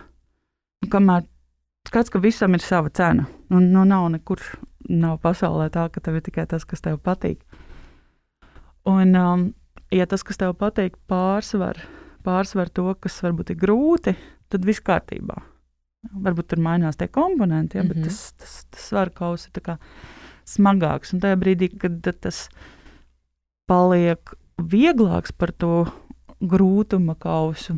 [0.91, 1.25] Kamēr
[1.89, 3.25] skats, ka visam ir sava cena.
[3.49, 4.41] Nu, nu, nav nekur
[4.89, 7.43] nav pasaulē tā, ka tev ir tikai tas, kas tev patīk.
[8.89, 9.45] Un, um,
[9.93, 11.79] ja tas, kas tev patīk, pārsver,
[12.25, 14.15] pārsver to, kas varbūt ir grūti,
[14.51, 15.39] tad viss kārtībā.
[16.23, 18.07] Varbūt tur mainās tie komponenti, ja, bet mm -hmm.
[18.09, 19.77] tas, tas, tas svaru kauss ir
[20.45, 21.13] smagāks.
[21.13, 22.49] Un tajā brīdī, kad tas
[23.67, 25.85] paliek vieglāks par to
[26.41, 27.77] grūtuma kausu,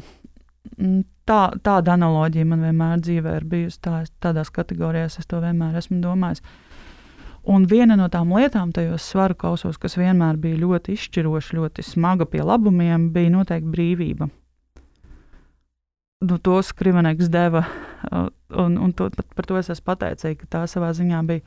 [1.29, 3.81] tā, tāda analoģija man vienmēr dzīvē ir bijusi.
[3.81, 6.41] Tā, tādās kategorijās es to vienmēr esmu domājis.
[7.45, 12.25] Un viena no tām lietām tajos svaru kausos, kas vienmēr bija ļoti izšķiroša, ļoti smaga
[12.25, 14.31] pie labumiem, bija noteikti brīvība
[16.25, 17.65] nu, to skriveneks deva.
[18.49, 21.43] Un, un to, par to es esmu pateicīga, ka tā savā ziņā bija.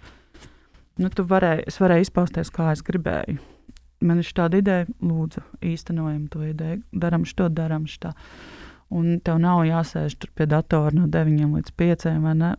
[0.98, 3.38] Nu, varēji, es varēju izpausties, kā es gribēju.
[4.02, 8.12] Man ir tāda ideja, lūdzu, īstenojam to ideju, darām šo, darām šo.
[8.88, 12.06] Un tev nav jāsēž pie datora no 9 līdz 5.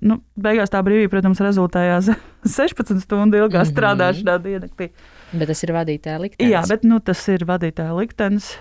[0.05, 2.11] Nu, beigās tā brīvība, protams, rezultējās
[2.59, 3.71] 16 stundu ilgā mm -hmm.
[3.71, 4.91] strādāšanā diennaktī.
[5.33, 6.51] Bet tas ir vadītāja liktenis.
[6.51, 8.53] Jā, bet nu, tas ir vadītāja liktenis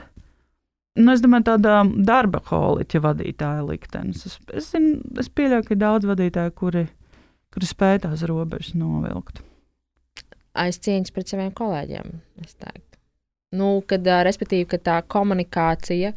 [0.98, 4.24] nu, es domāju, tāda darba holiķa vadītāja liktenis.
[4.28, 6.84] Es, es, zinu, es pieļauju, ka ir daudz vadītāju, kuri,
[7.54, 9.42] kuri spēj tās robežas novilkt.
[10.58, 12.18] Aizcieņas pret saviem kolēģiem.
[13.58, 16.12] Nu, kad, respektīvi, ka tā komunikācija,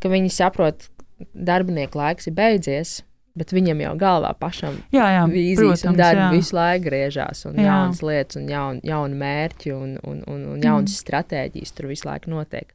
[0.00, 1.00] ka viņi saprot, ka
[1.34, 3.00] darbinieku laiks ir beidzies,
[3.38, 6.30] bet viņam jau galvā pašam jā, jā, vīzijas protams, un darbi jā.
[6.34, 7.68] visu laiku griežās, un jā.
[7.68, 11.00] jaunas lietas, un jaun, jauni mērķi, un, un, un, un jaunas mm.
[11.04, 12.74] stratēģijas tur visu laiku notiek.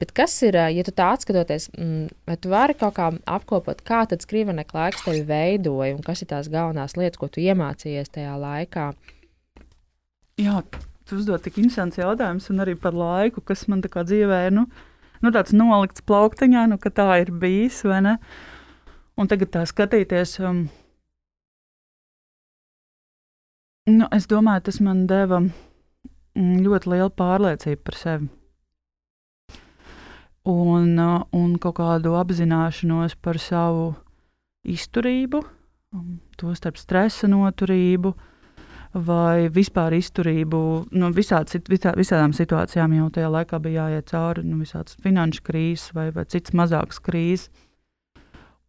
[0.00, 4.04] Bet kas ir, ja tu tā atskatoties, mm, vai tu vari kaut kā apkopot, kā
[4.08, 8.36] tad skrīveneka laiks tevi veidoja un kas ir tās galvenās lietas, ko tu iemācījies tajā
[8.40, 8.86] laikā?
[10.40, 10.62] Jā,
[11.08, 14.68] tu uzdod tik interesants jautājums, un arī par laiku, kas man tā kā dzīvē nu,
[15.24, 17.82] nu tāds nolikts plauktiņā, nu, ka tā ir bijis?
[19.18, 20.38] Un tagad tā skatīties.
[20.46, 20.66] Um,
[23.90, 28.28] nu, es domāju, tas man deva mm, ļoti lielu pārliecību par sevi
[30.48, 33.92] un, uh, un kaut kādu apzināšanos par savu
[34.68, 35.42] izturību,
[35.94, 38.14] um, to starp stresa noturību
[39.06, 40.60] vai vispār izturību.
[40.98, 45.92] Nu, visādi, visā, visādām situācijām jau tajā laikā bija jāiet cauri nu, visādas finanšu krīzes
[45.96, 47.48] vai, vai citas mazākas krīzes.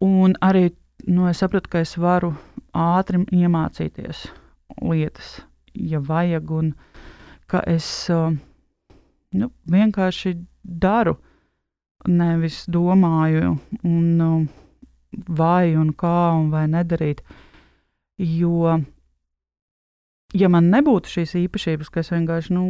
[0.03, 0.69] Un arī
[1.07, 2.33] nu, es sapratu, ka es varu
[2.75, 4.27] ātri iemācīties
[4.85, 5.39] lietas,
[5.73, 6.71] ja vajag, un
[7.49, 8.29] ka es uh,
[9.35, 11.17] nu, vienkārši daru
[12.07, 17.23] nevis domāju, un, uh, vai un kā un vai nedarīt.
[18.19, 18.79] Jo
[20.37, 22.65] ja man nebūtu šīs īpašības, ka es vienkārši nu,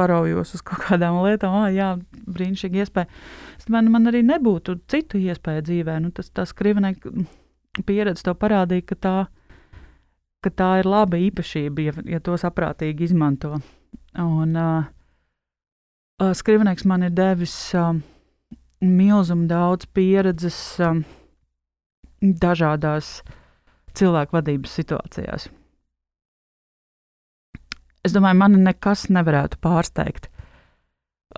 [0.00, 1.90] paraujos uz kaut kādām lietām, ah, jā,
[2.30, 3.10] brīnišķīgi iespēja.
[3.58, 5.98] Es domāju, man arī nebūtu citu iespēju dzīvē.
[6.04, 7.12] Nu, tas tas skrivenēka
[7.86, 9.16] pieredze to parādīja, ka tā,
[10.44, 13.58] ka tā ir laba īpašība, ja, ja to saprātīgi izmanto.
[14.20, 14.88] Un uh,
[16.18, 17.92] skrivenēks man ir devis uh,
[18.80, 20.98] milzumu daudz pieredzes uh,
[22.20, 23.20] dažādās
[23.98, 25.50] cilvēku vadības situācijās
[28.06, 30.30] es domāju, mani nekas nevarētu pārsteigt.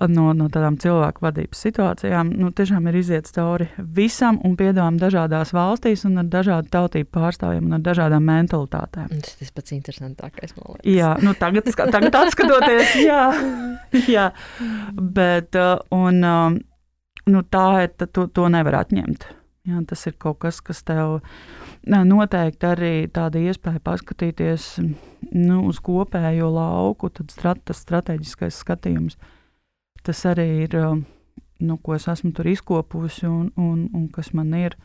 [0.09, 5.53] No, no tādām cilvēku vadības situācijām nu, tiešām ir iziet cauri visam un piedāvājam dažādās
[5.53, 9.11] valstīs, un ar dažādu tautību pārstāvjiem un ar dažādām mentalitātēm.
[9.13, 10.57] Tas ir pats interesantākais.
[10.89, 13.21] Jā, nu, tagad, tagad atskatoties, jā,
[14.09, 14.27] jā.
[14.97, 16.59] Bet uh, un, um,
[17.29, 19.29] nu, tā ir, to, to nevar atņemt.
[19.69, 21.21] Jā, tas ir kaut kas, kas tev
[21.87, 24.79] noteikti arī tāda iespēja paskatīties
[25.33, 29.19] nu, uz kopējo lauku, tad strat, tas strateģiskais skatījums.
[30.03, 30.77] Tas arī ir,
[31.63, 34.77] nu, ko es esmu tur izkopusi un, un, un kas man ir.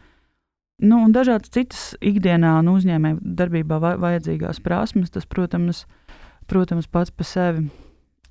[0.81, 5.85] Nu, un dažādas citas ikdienā un uzņēmēju darbībā vajadzīgās prasmes, tas, protams,
[6.45, 7.69] protams, pats par sevi.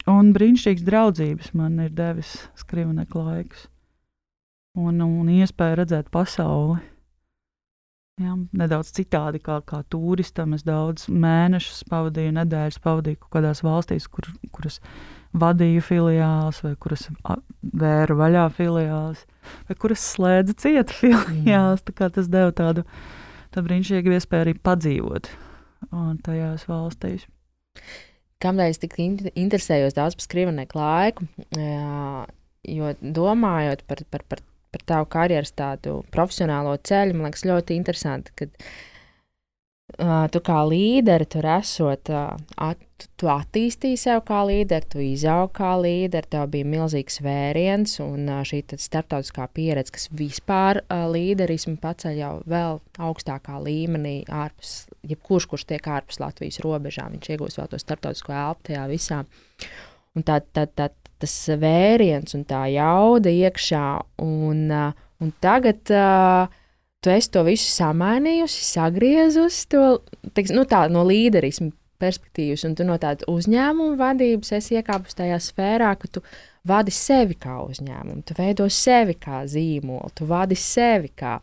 [0.07, 3.67] Un brīnišķīgs draudzības man ir devis skrivnieku laiks
[4.79, 6.79] un, un iespēja redzēt pasauli
[8.17, 10.55] Jā, nedaudz citādi kā, kā turistam.
[10.57, 14.79] Es daudz mēnešus pavadīju, nedēļas pavadīju kaut kādās valstīs, kur, kuras
[15.37, 17.11] vadīju filiālis, vai kuras
[17.83, 19.27] vēru vaļā filiālis,
[19.69, 21.85] vai kuras slēdza cieta filiālis.
[22.01, 22.87] Tas deva tādu,
[23.53, 25.31] tādu brīnišķīgu iespēju arī padzīvot
[26.25, 27.29] tajās valstīs.
[28.41, 31.29] Es tik interesējos daudz par skrivenieku laiku?
[31.53, 32.25] Jā,
[32.73, 34.41] jo domājot par, par, par
[34.77, 38.35] par tavu karjeras tādu profesionālo ceļu, man liekas, ļoti interesanti.
[38.37, 38.53] Kad,
[39.97, 42.83] uh, tu kā līderi tur esot, uh, at,
[43.21, 48.43] tu attīstīji sev kā līderi, tu izaugi kā līderi, tev bija milzīgs vēriens un uh,
[48.47, 55.69] šī starptautiskā pieredze, kas vispār uh, līderismu paceļ jau vēl augstākā līmenī, ārpus, jebkurš, kurš
[55.73, 59.25] tiek ārpus Latvijas robežām, viņš iegūst vēl to starptautisko elpu tajā visā.
[60.17, 60.89] Un tā, tā, tā,
[61.23, 63.87] tas vēriens un tā jauda iekšā.
[64.25, 66.53] Un, uh, un tagad uh,
[67.01, 69.85] tu esi to visu samainījusi, sagriezusi to
[70.37, 71.71] teiks, nu, tā, no līderisma
[72.03, 76.23] perspektīvas, un tu no tādas uzņēmuma vadības esi iekāpus tajā sfērā, ka tu
[76.67, 81.39] vadi sevi kā uzņēmumu, tu veido sevi kā zīmolu, tu vadi sevi kā.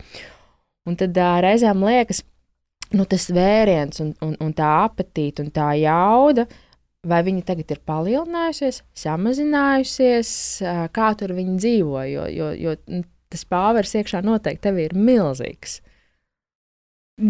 [0.89, 2.21] Un tad uh, reizēm liekas,
[2.93, 6.45] nu, tas vēriens un, un, un tā apetīte un tā jauda
[7.07, 10.29] vai viņa tagad ir palielinājusies, samazinājusies,
[10.95, 12.03] kā tur viņi dzīvo.
[12.09, 12.75] Jo, jo, jo
[13.33, 15.81] tas pāvers iekšā noteikti tev ir milzīgs.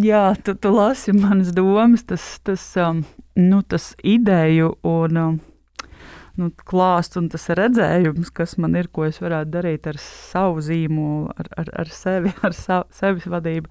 [0.03, 3.01] Jā, tu, tu lasi manas domas, tas, tas, um,
[3.35, 5.41] nu, tas ideju un um,
[6.39, 11.33] nu, klāsts un tas redzējums, kas man ir, ko es varētu darīt ar savu zīmolu,
[11.35, 13.69] ar, ar, ar sevi, ar savu, sevis vadību,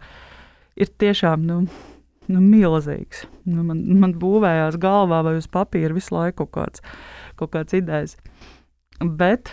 [0.77, 1.63] ir tiešām nu,
[2.29, 3.27] nu, milzīgs.
[3.49, 6.85] Nu, man, man būvējās galvā vai uz papīra visu laiku kaut kāds,
[7.41, 8.17] kaut kāds idejas.
[9.03, 9.51] Bet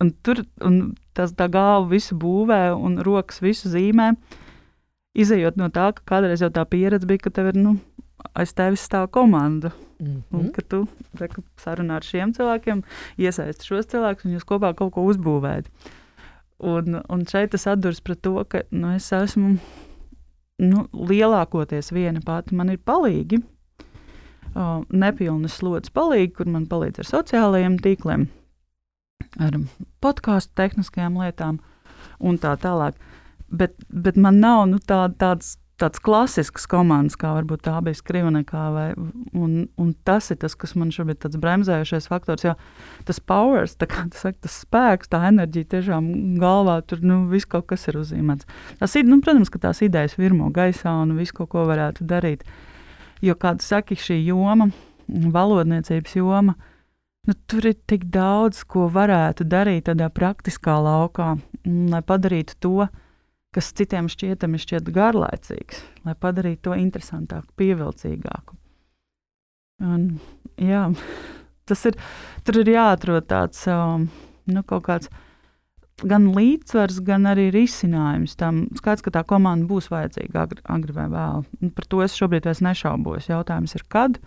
[0.00, 4.12] un tur un tas tā galva visu būvē un rokas visu zīmē.
[5.16, 7.78] Izejot no tā, ka kādreiz jau tā pieredze bija, ka tev ir nu,
[8.36, 9.72] aiz tevis stāv komanda.
[9.98, 10.38] Mm -hmm.
[10.38, 12.82] Un ka tu reku, sarunā ar šiem cilvēkiem,
[13.18, 15.66] iesaisti šos cilvēkus un jūs kopā kaut ko uzbūvējat.
[16.58, 19.58] Un, un šeit tas atduras pret to, ka nu, es esmu
[20.62, 23.42] nu, lielākoties viena pati man ir palīgi.
[24.56, 28.22] Uh, nepilnas slodzes palīgi, kur man palīdz ar sociālajiem tīkliem,
[29.42, 29.58] ar
[30.00, 31.58] podkāstu tehniskajām lietām
[32.24, 32.96] un tā tālāk.
[33.52, 38.62] Bet, bet man nav nu, tā, tāds tāds klasisks komandas, kā varbūt tā bija Skrivnekā,
[38.72, 38.86] vai,
[39.36, 42.54] un, un tas ir tas, kas man šobrīd tāds bremzējušais faktors, jo
[43.08, 46.08] tas powers, tā kā tas saka, tas spēks, tā enerģija tiešām
[46.40, 48.48] galvā, tur, nu, viss kaut kas ir uzzīmēts.
[48.80, 52.46] Tas ir, nu, protams, ka tās idejas virmo gaisā un visu kaut ko varētu darīt,
[53.24, 54.70] jo, kā tu saki, šī joma,
[55.08, 56.56] valodniecības joma,
[57.28, 61.34] nu, tur ir tik daudz, ko varētu darīt tādā praktiskā laukā,
[61.66, 62.88] lai padarītu to,
[63.56, 68.58] kas citiem šķietami šķiet garlaicīgs, lai padarītu to interesantāku, pievilcīgāku.
[69.86, 70.08] Un,
[70.60, 70.86] jā,
[71.68, 71.96] tas ir,
[72.44, 74.06] tur ir jāatrod tāds um,
[74.48, 75.10] nu, kaut kāds
[76.04, 78.66] gan līdzsvars, gan arī risinājums tam.
[78.76, 81.44] Skaidrs, ka tā komanda būs vajadzīga agri, agri vai vēl.
[81.62, 83.30] Un par to es šobrīd vairs nešaubos.
[83.30, 84.20] Jautājums ir, kad?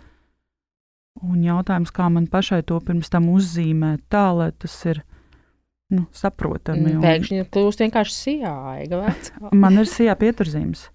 [1.22, 5.02] Un jautājums, kā man pašai to pirms tam uzzīmēt tā, lai tas ir
[5.94, 6.94] nu, saprotami.
[6.96, 7.02] Un...
[7.04, 9.04] Pēkšņi kļūst vienkārši sijāga.
[9.62, 10.88] Man ir sijā pieturzīmes.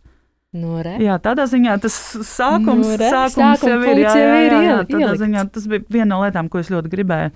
[0.56, 0.94] Nu, re.
[1.04, 1.96] Jā, tādā ziņā tas
[2.30, 4.00] sākums, Nu, re, sākums sākuma jau ir.
[4.06, 7.34] Jā, jā, jā, jā, tādā ziņā tas bija viena no lietām, ko es ļoti gribēju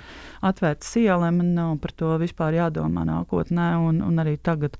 [0.47, 1.33] atvērt sielai.
[1.35, 4.79] Man nav par to vispār jādomā nākotnē un, un arī tagad.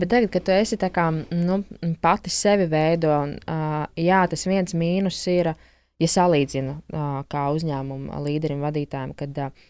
[0.00, 1.60] Bet tagad, kad tu esi tā kā, nu,
[2.02, 5.52] pati sevi veido, un, uh, jā, tas viens mīnus ir,
[6.00, 9.68] ja salīdzinu uh, kā uzņēmumu līderim, vadītājiem, kad uh,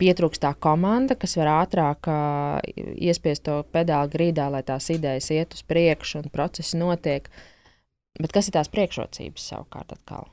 [0.00, 2.58] pietrūkst tā komanda, kas var ātrāk uh,
[2.94, 7.28] iespiest to pedāli grīdā, lai tās idejas iet uz priekšu un procesi notiek.
[8.18, 10.28] Bet kas ir tās priekšrocības savukārt atkal?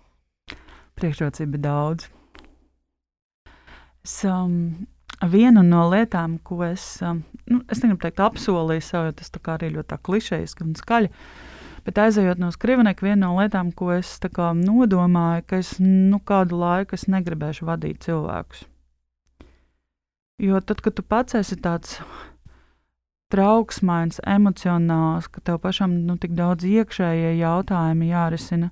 [0.97, 2.09] Priekšrocība daudz.
[4.05, 4.87] Es, um,
[5.29, 9.71] viena no lietām, ko es, um, nu, es negribu teikt, apsolīju sev, jo tas arī
[9.75, 11.11] ļoti klišejiski un skaļi.
[11.85, 16.59] Bet aizejot no skriveneka, viena no lietām, ko es kā nodomāju, ka es nu, kādu
[16.61, 18.67] laiku es negribēšu vadīt cilvēkus.
[20.41, 21.99] Jo tad, kad tu pats esi tāds
[23.31, 28.71] trauksmains, emocionāls, ka tev pašam nu, tik daudz iekšējie jautājumi jārisina.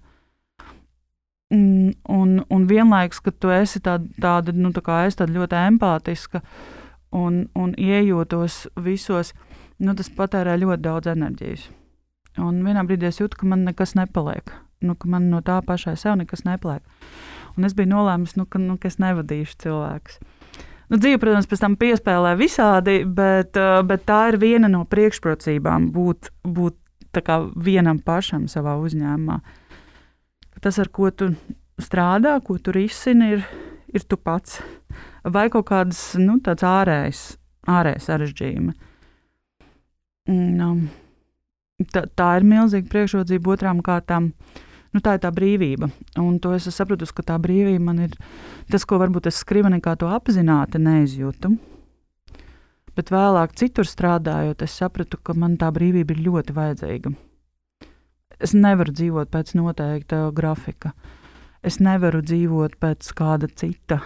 [1.54, 5.58] Un, un, un vienlaikus, ka tu esi tāda, tāda, nu, tā kā es tāda ļoti
[5.62, 6.42] empātiska
[7.16, 9.34] un, un iejūtos visos,
[9.78, 11.70] nu, tas patērē ļoti daudz enerģijas.
[12.42, 14.54] Un vienā brīdī es jūtu, ka man nekas nepaliek.
[14.86, 16.86] Nu, ka man no tā pašai sev nekas nepaliek.
[17.58, 20.22] Un es biju nolēmusi, nu, ka, nu, ka es nevadīšu cilvēkus.
[20.90, 25.92] Nu, dzīve, protams, pēc tam piespēlē visādi, bet, uh, bet tā ir viena no priekšrocībām
[25.94, 26.78] būt, būt
[27.58, 29.40] vienam pašam savā uzņēmumā.
[30.60, 31.32] Tas, ar ko tu
[31.80, 33.46] strādā, ko tu risini, ir,
[33.94, 34.60] ir tu pats.
[35.24, 37.22] Vai kaut kādas nu, tādas ārējas,
[37.70, 38.74] ārējas sarežģījumi.
[40.30, 40.82] Un, um,
[41.94, 44.34] tā, tā ir milzīga priekšrocība otrām kārtām.
[44.90, 45.92] Nu, tā ir tā brīvība.
[46.18, 48.16] Un to es saprotu, ka tā brīvība man ir
[48.72, 51.54] tas, ko varbūt es skrivenekā to apzināti neizjūtu.
[52.98, 57.14] Bet vēlāk, citur strādājot, es sapratu, ka man tā brīvība ir ļoti vajadzīga.
[58.40, 60.94] Es nevaru dzīvot pēc noteikta grafika.
[61.64, 64.00] Es nevaru dzīvot pēc kāda cita,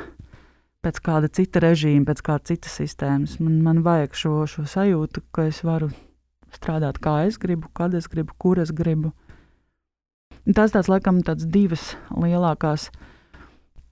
[0.84, 3.38] pēc kāda cita režīma, pēc kāda citas sistēmas.
[3.39, 5.91] Man, man vajag šo, šo sajūtu, ka es varu
[6.54, 9.13] strādāt kā es gribu, kad es gribu, kur es gribu.
[10.43, 12.89] Un Tas tāds laikam tāds divas lielākās.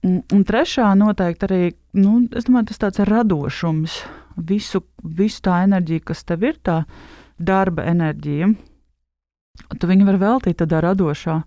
[0.04, 1.60] Un, trešā noteikti arī,
[1.96, 4.00] nu, es domāju, tas tāds radošums,
[4.36, 6.82] visu, visu tā enerģija, kas tev ir, tā
[7.38, 8.50] darba enerģija.
[9.78, 11.38] Tu viņu var veltīt tādā radošā,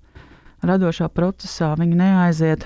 [0.66, 1.74] radošā procesā.
[1.78, 2.66] Viņi neaiziet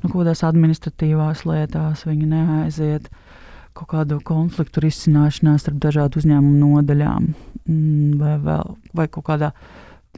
[0.00, 3.08] nu, kaut kādās administratīvās lietās, viņi neaiziet
[3.76, 7.28] kaut kādu konfliktu risināšanā starp dažādu uzņēmumu nodaļām,
[7.64, 9.52] mm, vai, vēl, vai kaut kādā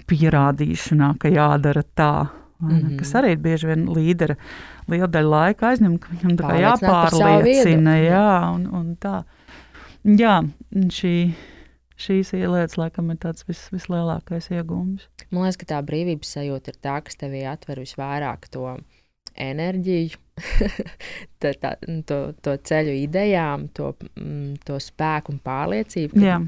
[0.09, 2.29] pierādīšanā, ka jādara tā.
[2.63, 2.71] Mm.
[2.71, 2.99] -hmm.
[2.99, 4.37] Kas arī bieži vien līdera
[4.89, 7.97] liela daļa laika aizņem, ka viņam tā kā jāpārliecina.
[7.99, 9.25] Jā, un, un tā.
[10.05, 11.35] Jā, šī,
[11.97, 15.09] šīs lietas, laikam, ir tāds vis, vislielākais iegūms.
[15.31, 18.77] Man liekas, ka tā brīvības sajūta ir tā, kas tevī atver visvairāk to
[19.39, 20.19] enerģiju,
[21.43, 21.77] tā, tā,
[22.07, 23.95] to, to ceļu idejām, to,
[24.67, 26.21] to spēku un pārliecību.
[26.21, 26.43] ka,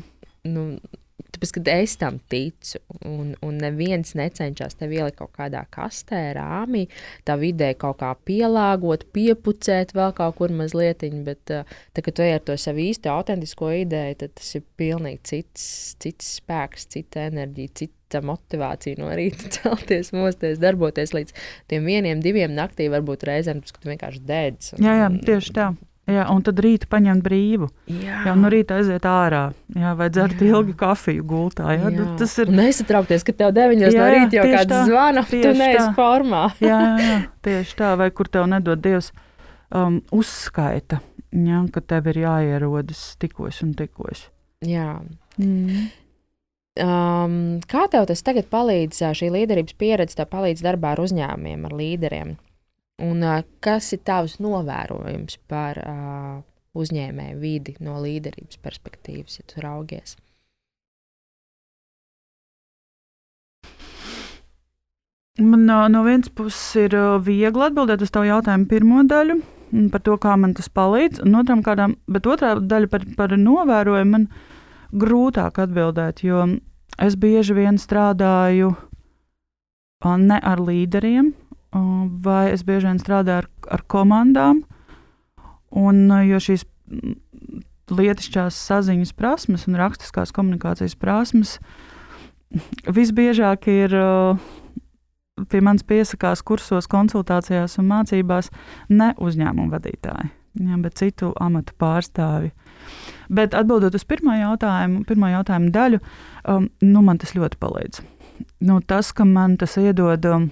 [0.51, 0.67] nu,
[1.35, 6.87] tāpēc, kad es tam ticu, un, un neviens necenšas tevi ielikt kaut kādā kastē, rāmī,
[7.27, 12.25] tā vidē kaut kā pielāgot, piepucēt vēl kaut kur mazliet, bet uh, tā, kad tu
[12.25, 15.67] ej ar to savu īsto, autentisko ideju, tad tas ir pilnīgi cits,
[16.03, 21.35] cits spēks, cita enerģija, cita motivācija no rīta celties, mosties, darboties līdz
[21.73, 24.77] tiem vieniem, diviem naktī, varbūt reizēm, tas, ka tu vienkārši dēdz.
[24.79, 25.73] jā, jā tieši tā.
[26.05, 27.71] Jā, un tad rītā paņemt brīvu.
[27.89, 30.51] Jā, Jā, no rīta aiziet ārā, jā, vai dzert Jā.
[30.53, 31.71] ilgi kafiju gultā.
[31.73, 32.09] Jā, jā.
[32.21, 35.55] Tas ir nesatraukties, ka tev deviņos Jā, no jā, rīta jau kāds tā, zvana, tu
[35.57, 36.45] neesi formā.
[36.71, 37.17] jā, jā,
[37.49, 39.15] tieši tā, vai kur tev nedod Dievs
[39.73, 41.01] um, uzskaita,
[41.33, 44.29] jā, ka tev ir jāierodas tikos un tikos.
[44.69, 44.99] Jā.
[45.41, 45.89] Mm.
[46.85, 47.35] Um,
[47.71, 52.37] kā tev tas tagad palīdz, šī līderības pieredze tev palīdz darbā ar uzņēmumiem, ar līderiem?
[53.03, 53.25] Un
[53.65, 56.37] kas ir tavs novērojums par uh,
[56.79, 60.15] uzņēmēju vidi no līderības perspektīvas, ja tu raugies?
[65.43, 66.95] Man no, no vienas puses ir
[67.27, 69.41] viegli atbildēt uz tavu jautājumu pirmo daļu
[69.91, 74.13] par to, kā man tas palīdz, un otram kādām, bet otrā daļa par, par novērojumu
[74.13, 74.29] man
[74.95, 76.45] grūtāk atbildēt, jo
[77.03, 78.71] es bieži vien strādāju
[80.05, 81.33] ne ar līderiem,
[81.75, 83.49] vai es bieži vien strādāju ar,
[83.79, 84.63] ar komandām,
[85.75, 87.17] un jo šīs mm,
[87.95, 91.59] lietišķās saziņas prasmes un rakstiskās komunikācijas prasmes
[92.87, 93.97] visbiežāk ir
[95.51, 98.51] pie manis piesakās kursos, konsultācijās un mācībās
[98.95, 100.31] ne uzņēmumu vadītāji,
[100.63, 102.53] ja, bet citu amatu pārstāvji.
[103.35, 106.01] Bet atbildot uz pirmo jautājumu, pirmo jautājumu daļu,
[106.53, 108.05] um, nu, man tas ļoti palīdz.
[108.69, 110.29] Nu, tas, ka man tas iedod.
[110.31, 110.51] Um,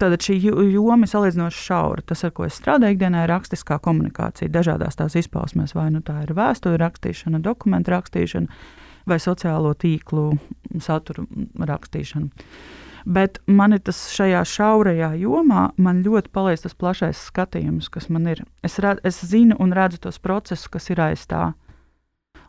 [0.00, 2.04] Tātad šī joma ir salīdzinoši šaura.
[2.08, 4.48] Tas, ar ko es strādāju ikdienā, ir rakstiskā komunikācija.
[4.52, 8.60] Dažādās tās izpausmēs, vai nu tā ir vēstures rakstīšana, dokumentu rakstīšana,
[9.10, 10.30] vai sociālo tīklu
[10.80, 11.26] satura
[11.68, 12.30] rakstīšana.
[13.04, 18.28] Bet man ir tas šajā šaurajā jomā, man ļoti palīdz tas plašais skatījums, kas man
[18.28, 18.42] ir.
[18.64, 21.50] Es, redz, es zinu un redzu tos procesus, kas ir aiz tā.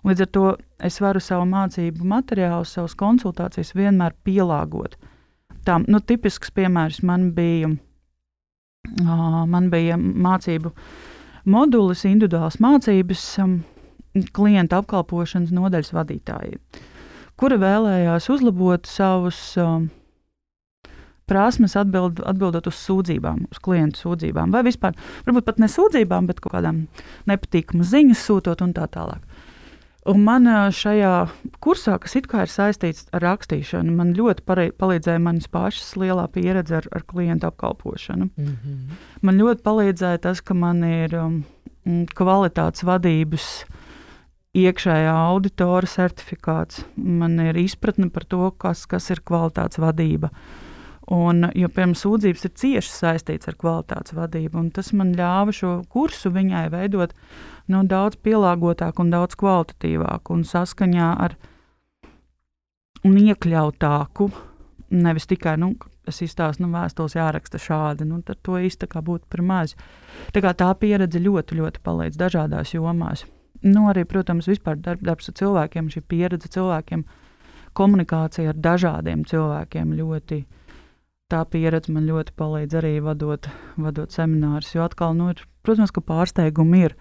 [0.07, 0.47] Līdz ar to
[0.81, 4.97] es varu savu mācību materiālu, savas konsultācijas vienmēr pielāgot.
[5.67, 7.69] Tā, nu, tipisks piemērs man bija,
[9.03, 10.73] uh, man bija mācību
[11.53, 13.59] modulis, individuāls mācības um,
[14.33, 16.57] klienta apkalpošanas nodaļas vadītājai,
[17.37, 19.89] kura vēlējās uzlabot savus um,
[21.31, 24.97] prasmes atbild, atbildot uz sūdzībām, uz klientu sūdzībām, vai vispār,
[25.27, 26.85] varbūt pat ne sūdzībām, bet kaut kādām
[27.29, 29.21] nepatīkamām ziņas sūtot un tā tālāk.
[30.09, 31.13] Un man šajā
[31.61, 34.41] kursā, kas it kā ir saistīts ar rakstīšanu, man ļoti
[34.79, 38.31] palīdzēja manas pašas lielā pieredze ar, ar klientu apkalpošanu.
[38.33, 38.95] Mm -hmm.
[39.21, 41.43] Man ļoti palīdzēja tas, ka man ir um,
[42.17, 43.65] kvalitātes vadības
[44.57, 50.29] iekšējā auditora certifikāts, man ir izpratne par to, kas, kas ir kvalitātes vadība.
[51.11, 55.81] Un, jo, piemēram, sūdzības ir cieši saistītas ar kvalitātes vadību, un tas man ļāva šo
[55.89, 57.13] kursu viņai veidot
[57.71, 61.37] nu, daudz pielāgotāku un daudz kvalitatīvāku un saskaņā ar
[63.07, 64.29] un iekļautāku.
[64.91, 65.73] Nevis tikai, nu,
[66.07, 69.75] es izstāstu, nu, vēstules jāraksta šādi, nu, tad to īstenībā būtu par maz.
[70.35, 73.25] Tā, tā pieredze ļoti, ļoti palīdz dažādās jomās.
[73.61, 77.05] Nu, arī, protams, vispār darb, darbs ar cilvēkiem, šī pieredze cilvēkiem,
[77.77, 80.43] komunikācija ar dažādiem cilvēkiem ļoti
[81.31, 83.47] tā pieredze man ļoti palīdz arī vadot,
[83.79, 84.73] vadot seminārus.
[84.75, 86.97] Jo atkal, nu, ir, protams, ka pārsteigumi ir.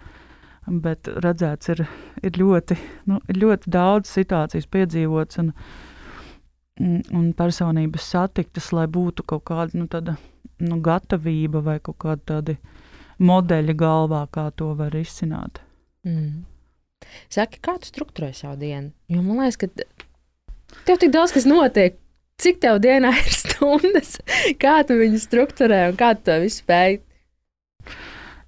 [0.67, 1.85] Bet redzēts, ir,
[2.21, 2.77] ir, ļoti,
[3.09, 5.49] nu, ļoti daudz situācijas piedzīvots un,
[7.17, 10.15] un personības satiktas, lai būtu kaut kāda nu, tāda,
[10.61, 12.57] nu, gatavība vai kaut kāda tāda
[13.21, 15.63] modeļa galvā, kā to var izsināt.
[16.05, 16.45] Mm.
[17.33, 18.93] Saki, kā tu struktūrē savu dienu?
[19.09, 19.69] Jo man liekas, ka
[20.85, 21.97] tev tik daudz kas notiek
[22.41, 24.17] cik tev dienā ir stundas,
[24.61, 26.99] kā tu viņu strukturē un kā tu to visu spēj?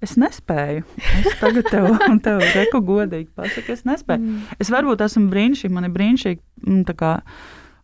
[0.04, 0.84] Es nespēju.
[1.22, 1.90] Es tagad tev,
[2.24, 4.20] tev reku godīgi pasaku, es nespēju.
[4.20, 4.56] Mm.
[4.60, 7.12] Es varbūt esmu brīnišķīgi, man ir brīnišķīgi mm, kā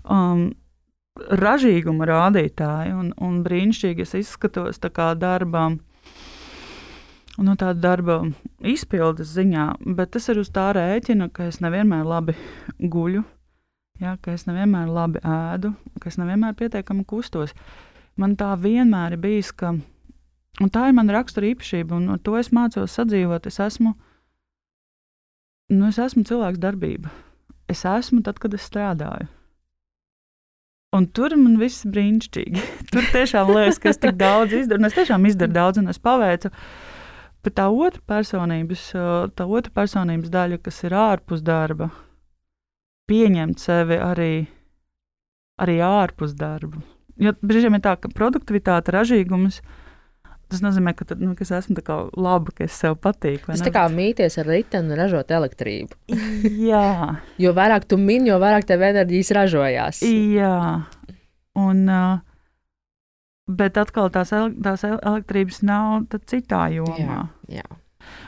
[0.04, 0.50] um,
[1.40, 5.70] ražīguma rādītāji un, un brīnišķīgi es izskatos kā darbā.
[7.40, 8.16] Nu, tāda darba
[8.60, 9.66] izpildes ziņā,
[9.96, 12.34] bet tas ir uz tā rēķina, ka es nevienmēr labi
[12.80, 13.22] guļu.
[14.00, 17.54] Ja, ka es nevienmēr labi ēdu, ka es nevienmēr pietiekami kustos.
[18.20, 19.72] Man tā vienmēr ir bijis, ka
[20.58, 23.46] tā ir mana rakstura īpašība, un ar to es mācos sadzīvot.
[23.46, 23.94] Es esmu,
[25.70, 27.12] nu, es esmu cilvēks darbība.
[27.70, 29.28] Es esmu tad, kad es strādāju.
[30.90, 32.62] Un tur man viss ir brīnišķīgi.
[32.90, 36.02] Tur tiešām liekas, ka es tik daudz izdaru, un es tiešām izdaru daudz, un es
[36.02, 36.50] paveicu.
[37.46, 38.88] Bet tā otra personības,
[39.38, 41.88] tā otra personības daļa, kas ir ārpus darba,
[43.08, 44.32] pieņemt sevi arī,
[45.62, 46.82] arī ārpus darba.
[47.20, 49.60] Jo brīžiem ir tā, ka produktivitāte, ražīgums.
[50.50, 51.78] Tas nozīmē, ka, tad, nu, ka es esmu
[52.18, 53.52] laba, ka es sev patīku.
[53.52, 55.94] Tas tā kā mīties ar riteni un ražot elektrību.
[56.70, 57.20] Jā.
[57.38, 60.02] jo vairāk tu mini, jo vairāk tev enerģijas ražojās.
[60.02, 60.56] Jā.
[61.60, 62.18] Un, uh,
[63.46, 66.98] bet atkal tās, tās elektrības nav citā jomā.
[67.46, 67.68] Jā, jā.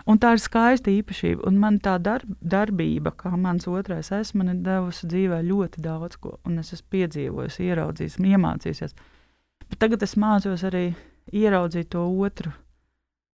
[0.07, 1.47] Un tā ir skaista īpašība.
[1.49, 6.19] Un man tā darb, darbība, kā mans otrais es, man ir devusi dzīvē ļoti daudz
[6.23, 6.37] ko.
[6.47, 8.95] Un es esmu piedzīvojis, ieraudzījis, iemācījies.
[9.69, 10.91] Bet tagad es mācos arī
[11.33, 12.53] ieraudzīt to otru,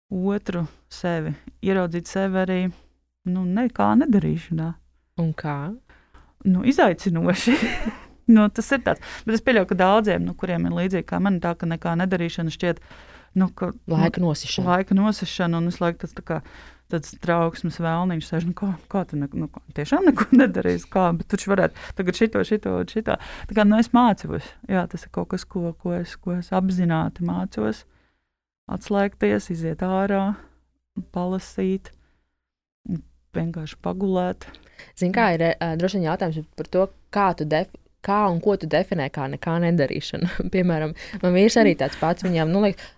[0.10, 1.34] otru sevi,
[1.66, 2.60] ieraudzīt sevi arī
[3.30, 4.70] nu, nekā nedarīšanā.
[5.22, 5.58] Un kā?
[6.44, 7.56] Nu, izaicinoši.
[8.36, 9.04] nu, tas ir tāds.
[9.28, 12.54] Bet es pieļauju, ka daudziem, nu, kuriem ir līdzīgi kā man, tā ka nekā nedarīšana
[12.54, 12.82] šķiet
[13.40, 14.70] nu, ka, laika nosišana.
[14.70, 16.40] Laika nosišana un visu laiku tas tā kā
[16.94, 21.32] tāds trauksmes vēlniņš sēž, nu, kā, kā tu ne, nu, tiešām neko nedarīsi, kā, bet
[21.32, 23.18] tu varētu tagad šito, šito, šito.
[23.50, 26.52] Tā kā, nu, es mācos, jā, tas ir kaut kas, ko, ko, es, ko es
[26.54, 27.84] apzināti mācos,
[28.72, 30.26] atslēgties, iziet ārā,
[31.16, 31.90] palasīt,
[33.34, 34.46] vienkārši pagulēt.
[35.00, 38.58] Zini, kā ir uh, droši vien jautājums par to, kā tu definē kā un ko
[38.60, 40.30] tu definē kā nekā nedarīšana.
[40.54, 40.92] Piemēram,
[41.24, 42.26] man vīrs arī tāds pats.
[42.26, 42.90] Viņam, nu, liekas,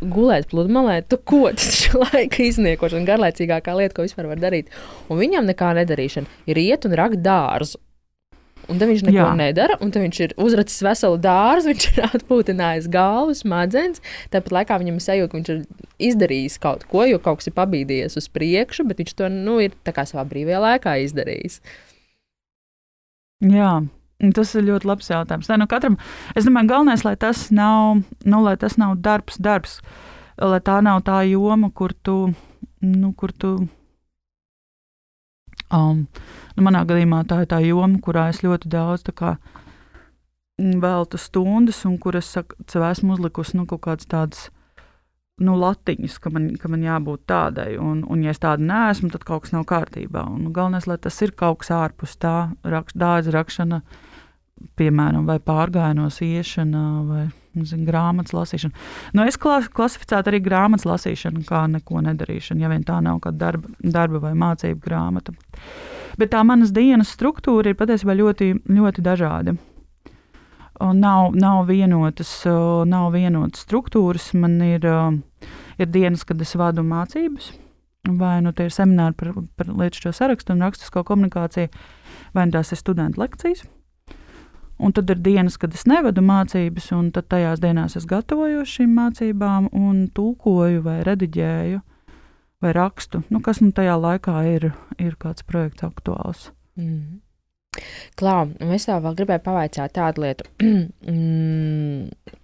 [0.00, 4.72] gulēt pludmalē, tu ko tas laika izniekošana, garlaicīgākā lieta, ko vispār var darīt.
[5.10, 7.80] Un viņam nekā nedarīšana ir iet un rakt dārzu.
[8.70, 9.30] Un tad viņš neko Jā.
[9.34, 14.02] nedara, un viņš ir uzracis veselu dārzu, viņš ir atpūtinājis galvu, smadzenes.
[14.30, 15.62] Tāpat laikā viņam ir sajūta, ka viņš ir
[16.10, 19.74] izdarījis kaut ko, jo kaut kas ir pabīdījies uz priekšu, bet viņš to nu, ir
[19.90, 21.60] savā brīvajā laikā izdarījis.
[23.50, 23.80] Jā.
[24.36, 25.48] Tas ir ļoti labs jautājums.
[25.48, 25.96] Tā, nu, katram,
[26.36, 29.78] es domāju, galvenais, lai tas nav, nu, lai tas nav darbs, darbs,
[30.36, 32.18] lai tā nav tā joma, kur tu,
[32.84, 33.54] nu, kur tu
[35.70, 36.08] Um,
[36.56, 39.36] nu, manā gadījumā tā ir tā joma, kurā es ļoti daudz kā,
[40.58, 44.48] veltu stundas, un kur es saku, esmu uzlikusi nu, kaut kādas tādas
[45.40, 47.78] nu, latiņas, ka man, ka man jābūt tādai.
[47.78, 50.26] Un, un, ja es tāda neesmu, tad kaut kas nav kārtībā.
[50.26, 53.80] Un, galvenais, lai tas ir kaut kas ārpus tā, rakš, dārza rakšana,
[54.80, 57.22] piemēram, vai pārgājienos iešana, vai
[57.54, 58.84] zinu, grāmatas lasīšana.
[59.16, 63.38] Nu, es klas, klasificētu arī grāmatas lasīšanu kā neko nedarīšanu, ja vien tā nav kāda
[63.46, 65.34] darba, darba vai mācību grāmata.
[66.20, 69.56] Bet tā manas dienas struktūra ir patiesībā ļoti, ļoti dažāda.
[70.80, 72.30] Nav, nav, vienotas,
[72.88, 74.30] nav vienotas struktūras.
[74.32, 74.86] Man ir,
[75.76, 77.50] ir dienas, kad es vadu mācības,
[78.08, 81.68] vai nu tie ir semināri par, par lietu sarakstu un rakstisko komunikāciju,
[82.32, 83.66] vai nu tās ir studentu lekcijas.
[84.80, 88.94] Un tad ir dienas, kad es nevedu mācības, un tad tajās dienās es gatavojos šīm
[88.96, 91.82] mācībām, un tulkoju, vai rediģēju,
[92.64, 93.20] vai rakstu.
[93.28, 96.48] Nu, kas nu tajā laikā ir, ir kāds projekts aktuāls.
[96.80, 97.20] Mm.
[98.18, 100.48] Klau, es tev vēl gribēju pavaicāt tādu lietu.
[101.12, 102.34] mm,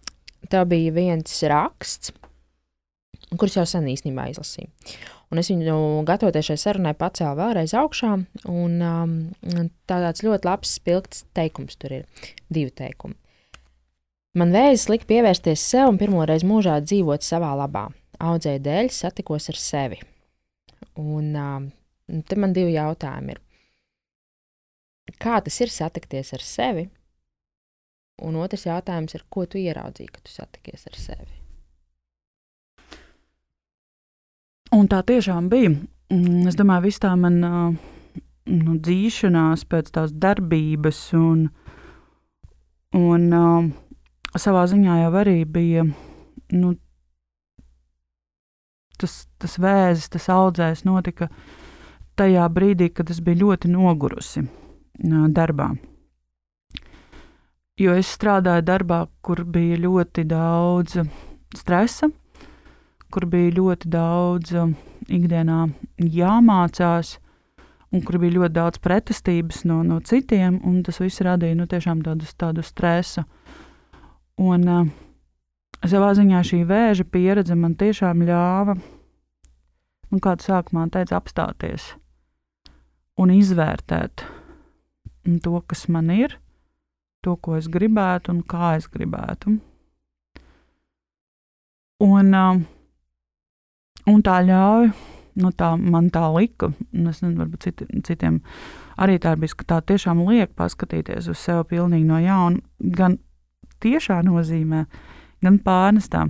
[0.53, 2.13] tev bija viens raksts,
[3.35, 4.71] kurus jau sen īstenībā izlasīju.
[5.35, 8.13] Un es viņu gatavoties šai sarunai pacēlu vēlreiz augšā.
[8.47, 9.15] Un, um,
[9.91, 12.27] tā tāds ļoti labs, spilgts teikums tur ir.
[12.47, 13.19] Divi teikumi.
[14.37, 17.87] Man vēzis lika pievērsties sev un pirmoreiz mūžā dzīvot savā labā.
[18.23, 19.99] Audzēju dēļ, satikos ar sevi.
[21.01, 21.71] Un um,
[22.29, 23.41] te man divi jautājumi ir.
[25.23, 26.87] Kā tas ir satikties ar sevi?
[28.27, 31.46] Un otrs jautājums ir, ko tu ieraudzīji, kad tu satikies ar sevi?
[34.77, 35.73] Un tā tiešām bija.
[36.13, 41.47] Mm, es domāju, viss tā man nu, dzīšanās pēc tās darbības, un,
[42.95, 43.25] un
[44.37, 45.87] savā ziņā jau arī bija
[46.53, 46.75] nu,
[49.01, 51.31] tas, tas vēzis, tas audzējs notika
[52.17, 54.45] tajā brīdī, kad es biju ļoti nogurusi
[55.37, 55.73] darbā.
[57.77, 60.97] Jo es strādāju darbā, kur bija ļoti daudz
[61.57, 62.09] stresa,
[63.13, 64.75] kur bija ļoti daudz um,
[65.09, 65.67] ikdienā
[66.03, 67.17] jāmācās,
[67.95, 72.31] un kur bija ļoti daudz pretestības no, no citiem, un tas viss radīja nu, tādu,
[72.39, 73.25] tādu stresu.
[74.43, 74.89] Un, uh,
[75.87, 78.77] savā ziņā šī vēža pieredze man tiešām ļāva,
[80.11, 81.95] nu, kā tu sākumā teici, apstāties
[83.17, 84.27] un izvērtēt
[85.43, 86.37] to, kas man ir,
[87.25, 89.57] to, ko es gribētu un kā es gribētu.
[92.05, 92.61] Un, uh,
[94.07, 94.91] Un tā ļauj,
[95.43, 98.39] nu tā man tā lika, un es nezinu, varbūt citi, citiem
[99.03, 103.19] arī tā bija, ka tā tiešām liek paskatīties uz sevi pilnīgi no jauna, gan
[103.83, 104.85] tiešā nozīmē,
[105.45, 106.27] gan pārnestā.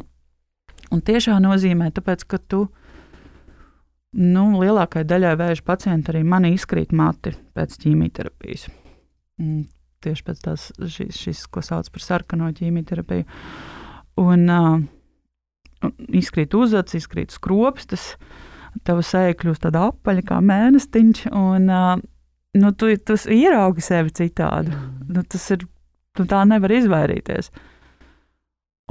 [0.94, 2.64] Un tiešā nozīmē, tāpēc, ka tu,
[4.16, 8.68] nu, lielākajai daļai vēža pacientu arī man izkrīt mati pēc ķīmijterapijas.
[10.06, 13.26] Tieši pēc tās, šis, šis, ko sauc par sarkano ķīmijterapiju.
[14.22, 14.76] Un, uh,
[16.08, 18.14] izkrīt uzacis, izkrīt skropstas,
[18.86, 21.70] tava seja kļūst tāda apaļa kā mēnestiņš, un
[22.56, 24.72] nu, tu, tu ieraugi sevi citādu.
[24.72, 25.08] Mm.
[25.16, 25.66] Nu, tas ir,
[26.16, 27.50] tu tā nevar izvairīties.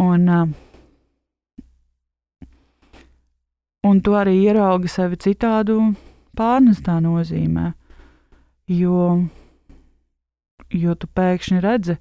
[0.01, 0.27] Un,
[3.85, 5.79] un tu arī ieraugi sevi citādu
[6.35, 7.69] pārnestā nozīmē,
[8.67, 9.05] jo,
[10.73, 11.95] jo tu pēkšņi redzi,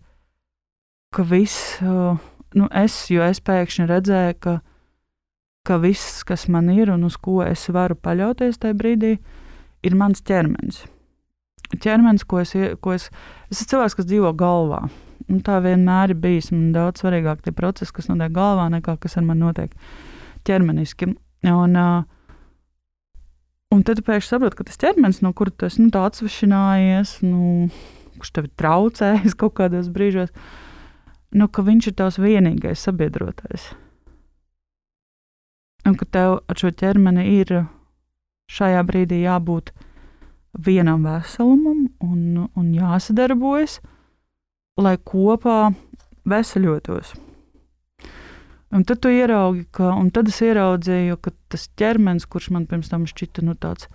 [1.15, 4.59] ka viss, nu es, jo es pēkšņi redzēju, ka
[5.65, 9.15] ka viss, kas man ir un uz ko es varu paļauties tajā brīdī,
[9.85, 10.83] ir mans ķermenis.
[11.81, 12.53] Ķermenis, ko es,
[12.85, 13.09] ko es,
[13.49, 14.85] es esmu cilvēks, kas dzīvo galvā.
[15.33, 16.51] Un tā vienmēr ir bijis.
[16.53, 19.73] Man daudz svarīgāk tie procesi, kas notiek galvā, nekā kas ar mani notiek
[20.45, 21.15] ķermeniski.
[21.49, 21.79] Un,
[23.73, 27.71] un tad pēkšņi saprotu, ka tas ķermenis, no kura esi nu, atsvešinājies, nu,
[28.19, 30.35] kurš tev ir traucējis kaut kādos brīžos,
[31.33, 33.73] nu, ka viņš ir tavs vienīgais sabiedrotais
[35.85, 37.53] un ka tev ar šo ķermeni ir
[38.53, 39.73] šajā brīdī jābūt
[40.67, 43.81] vienam veselumam un, un jāsadarbojas,
[44.81, 45.75] lai kopā
[46.29, 47.15] veseļotos.
[48.75, 52.91] Un tad tu ieraugi, ka, un tad es ieraudzīju, ka tas ķermenis, kurš man pirms
[52.91, 53.87] tam šķita nu, tāds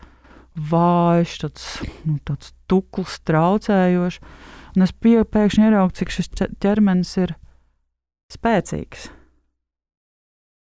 [0.55, 1.65] vājš, tāds,
[2.07, 4.21] nu, tāds tukls, traucējošs,
[4.75, 6.29] Un es pēkšņi ieraugu, cik šis
[6.61, 7.33] ķermenis ir
[8.33, 9.09] spēcīgs.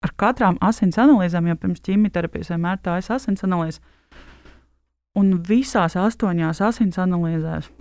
[0.05, 3.81] Ar katrām asins analīzēm, jau pirms ķīmijterapijas vienmēr tā ir asins analīze,
[5.17, 7.71] un visās astoņās asins analīzēs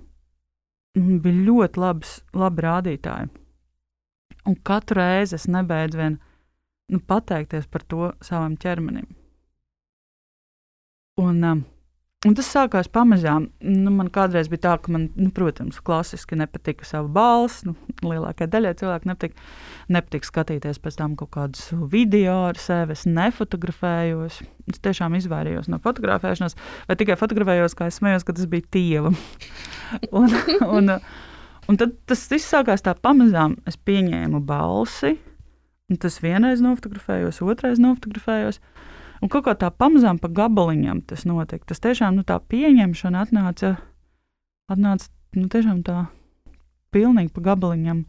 [0.94, 3.28] bija ļoti labs, labi rādītāji.
[4.46, 6.16] Un katru reizi es nebeidzu vien
[6.92, 9.06] nu, pateikties par to savam ķermenim.
[11.20, 11.62] Un, um,
[12.24, 13.50] Un tas sākās pamazām.
[13.60, 17.66] Nu, man kādreiz bija tā, ka man, nu, protams, klasiski nepatika sava balss.
[17.66, 19.44] Nu, lielākajai daļai cilvēku nepatika,
[19.92, 22.96] nepatika skatīties pēc tam kaut kādus video ar sevi.
[22.96, 24.40] Es nefotografējos.
[24.72, 26.56] Es tiešām izvairījos no fotografēšanās,
[26.88, 29.12] vai tikai fotografējos, kā es smējos, ka tas bija tieva.
[30.22, 30.32] un,
[30.64, 30.94] un,
[31.68, 33.58] un tad tas viss sākās tā pamazām.
[33.68, 35.18] Es pieņēmu balsi,
[35.92, 38.62] un tas vienreiz nofotografējos, otrais nofotografējos.
[39.24, 41.70] Un kaut kā tā pamazām pa gabaliņam tas notika.
[41.70, 43.70] Tas tiešām nu, tā pieņemšana atnāca,
[44.68, 45.08] atnāca
[45.38, 46.02] nu, tiešām tā
[46.92, 48.04] pilnīgi pa gabaliņam.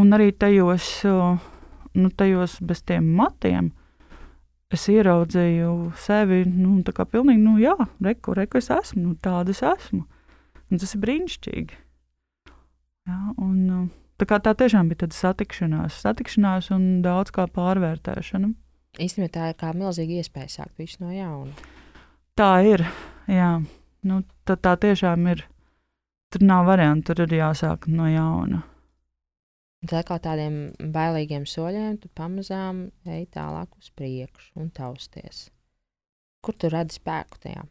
[0.00, 3.70] Un arī tajos, nu, tajos bez tiem matiem
[4.72, 9.52] es ieraudzīju sevi, nu, tā kā pilnīgi, nu, jā, reku, reku es esmu, nu, tāda
[9.52, 10.06] es esmu.
[10.72, 11.82] Un tas ir brīnišķīgi.
[13.06, 18.56] Jā, un, tā, kā tā tiešām bija tāda satikšanās, satikšanās un daudz kā pārvērtēšana.
[18.96, 21.52] Īstenībā tā ir kā milzīga iespēja sākt visu no jauna.
[22.36, 22.84] Tā ir.
[23.28, 23.58] Jā,
[24.08, 25.44] nu, tā, tā tiešām ir.
[26.32, 28.62] Tur nav variantu, tur ir jāsāk no jauna.
[29.86, 35.46] Tā kā tādiem bailīgiem soļiem, tu pamazām ej tālāk uz priekšu un tausties.
[36.42, 37.66] Kur tu redzi spēku tajā?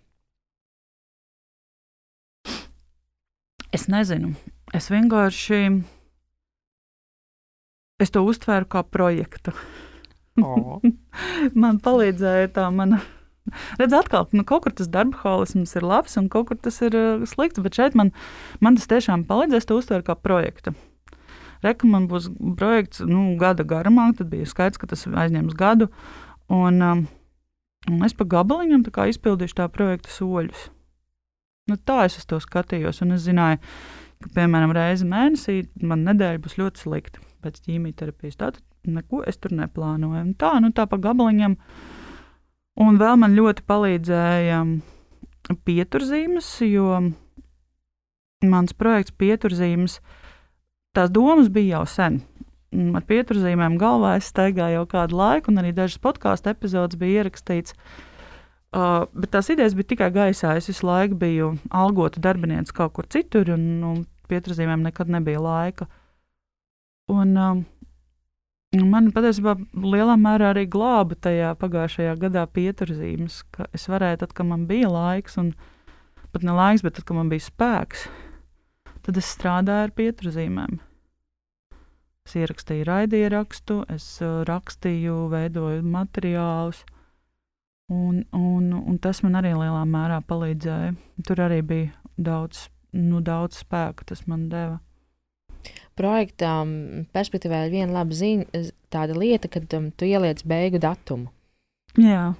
[3.76, 4.36] Es nezinu.
[4.76, 5.59] Es vienkārši
[7.99, 9.51] es to uztvēru kā projektu.
[11.61, 13.01] Man palīdzēja tā mana.
[13.77, 16.97] Redz, atkal, nu, kaut kur tas darba holisms ir labs, un kaut kur tas ir
[16.97, 17.61] uh, slikts.
[17.61, 18.11] Bet šeit man,
[18.59, 20.73] man tas tiešām palīdzēs to uztvert kā projektu.
[21.63, 22.27] Reka man būs
[22.57, 25.89] projekts nu, gada garumā, tad bija skaidrs, ka tas aizņems gadu.
[26.51, 27.05] Un, um,
[27.89, 30.69] un es pa gabaliņam izpildīšu tā projekta soļus.
[31.69, 33.61] Nu, tā es uz to skatījos, un es zināju,
[34.21, 38.38] ka, piemēram, reizi mēnesī man nedēļa būs ļoti slikta pēc ķīmijterapijas.
[38.41, 38.61] Tātad
[38.91, 40.21] neko es tur neplānoju.
[40.21, 41.57] Un tā, nu tā pa gabaliņam.
[42.86, 44.59] Un vēl man ļoti palīdzēja
[45.65, 46.99] pieturzīmes, jo
[48.45, 49.99] mans projekts pieturzīmes,
[50.95, 52.19] tās domas bija jau sen.
[52.75, 57.75] Ar pieturzīmēm galvā es staigāju jau kādu laiku, un arī dažas podkāstu epizodes bija ierakstīts.
[58.75, 60.57] Uh, bet tās idejas bija tikai gaisā.
[60.59, 63.91] Es visu laiku biju algota darbinieks kaut kur citur, un nu,
[64.27, 65.88] pieturzīmēm nekad nebija laika.
[67.13, 67.61] Un, uh,
[68.82, 74.49] Man patiesībā lielā mērā arī glāba tajā pagājušajā gadā pieturzīmes, ka es varēju, tad, kad
[74.49, 75.53] man bija laiks, un
[76.34, 78.07] pat ne laiks, bet tad, kad man bija spēks,
[79.05, 80.80] tad es strādāju ar pieturzīmēm.
[82.26, 86.82] Es ierakstīju raidierakstu, es uh, rakstīju, veidoju materiālus,
[87.93, 90.95] un, un, un tas man arī lielā mērā palīdzēja.
[91.28, 92.65] Tur arī bija daudz,
[92.97, 94.80] nu, daudz spēka, tas man deva
[95.99, 96.70] projektām
[97.16, 98.63] perspektīvā ir viena laba ziņa,
[98.93, 101.32] tāda lieta, ka um, tu ieliec beigu datumu.
[101.99, 102.34] Jā.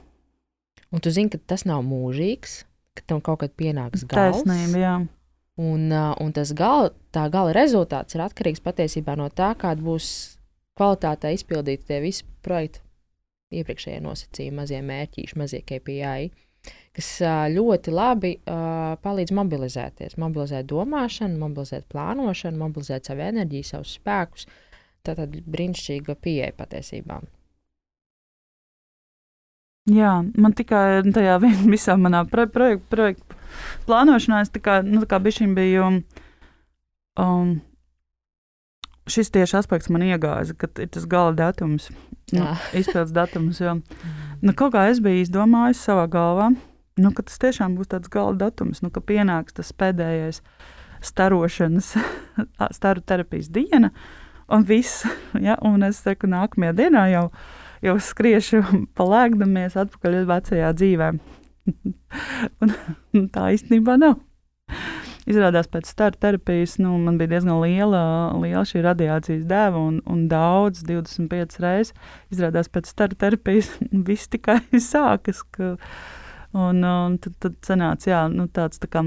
[0.92, 2.64] Un tu zini, ka tas nav mūžīgs,
[2.96, 4.44] ka tam kaut kad pienāks gals.
[4.44, 4.96] Taisnība, jā.
[5.56, 10.08] Un, uh, un tas gala, tā gala rezultāts ir atkarīgs patiesībā no tā, kāda būs
[10.76, 12.84] kvalitātē izpildīti tie visi projekti,
[13.56, 16.28] iepriekšējie nosacījumi, mazie mērķīši, mazie KPI
[16.96, 17.10] kas
[17.52, 20.18] ļoti labi uh, palīdz mobilizēties.
[20.22, 24.48] Mobilizēt domāšanu, mobilizēt plānošanu, mobilizēt savu enerģiju, savus spēkus.
[25.06, 27.20] Tā tad brīnišķīga pieeja patiesībā.
[29.92, 31.38] Jā, man tikai tajā
[31.76, 33.40] visā manā pro projektu, projektu
[33.86, 35.92] plānošanā es kā, nu, kā biju.
[37.16, 37.60] Um,
[39.08, 41.92] šis tieši aspekts man iegāza, ka ir tas gala datums,
[42.34, 43.62] nu, izpildes datums.
[43.62, 43.78] Jo,
[44.46, 46.50] nu, kaut kā es biju izdomājis savā galvā,
[47.02, 50.42] nu, ka tas tiešām būs tāds gala datums, nu, ka pienāks tas pēdējais
[51.06, 51.94] starošanas,
[52.78, 53.92] staru terapijas diena,
[54.48, 55.06] un viss.
[55.46, 57.26] Ja, un es saku, nākamajā dienā jau,
[57.84, 58.62] jau skriešu
[58.98, 61.10] palēkdamies atpakaļ uz vecajā dzīvē.
[62.64, 62.72] un,
[63.18, 64.22] un tā īstenībā nav.
[65.26, 68.02] Izrādās, pēc starta terapijas nu, man bija diezgan liela,
[68.38, 71.96] liela šī radiācijas dēva, un, un daudz, 25 reizes.
[72.34, 73.72] Izrādās, pēc starta terapijas
[74.08, 75.42] viss tikai sākas.
[75.50, 75.74] Ka,
[76.56, 79.04] Un, un tad, tad sanāca, jā, nu, tāds tā kā.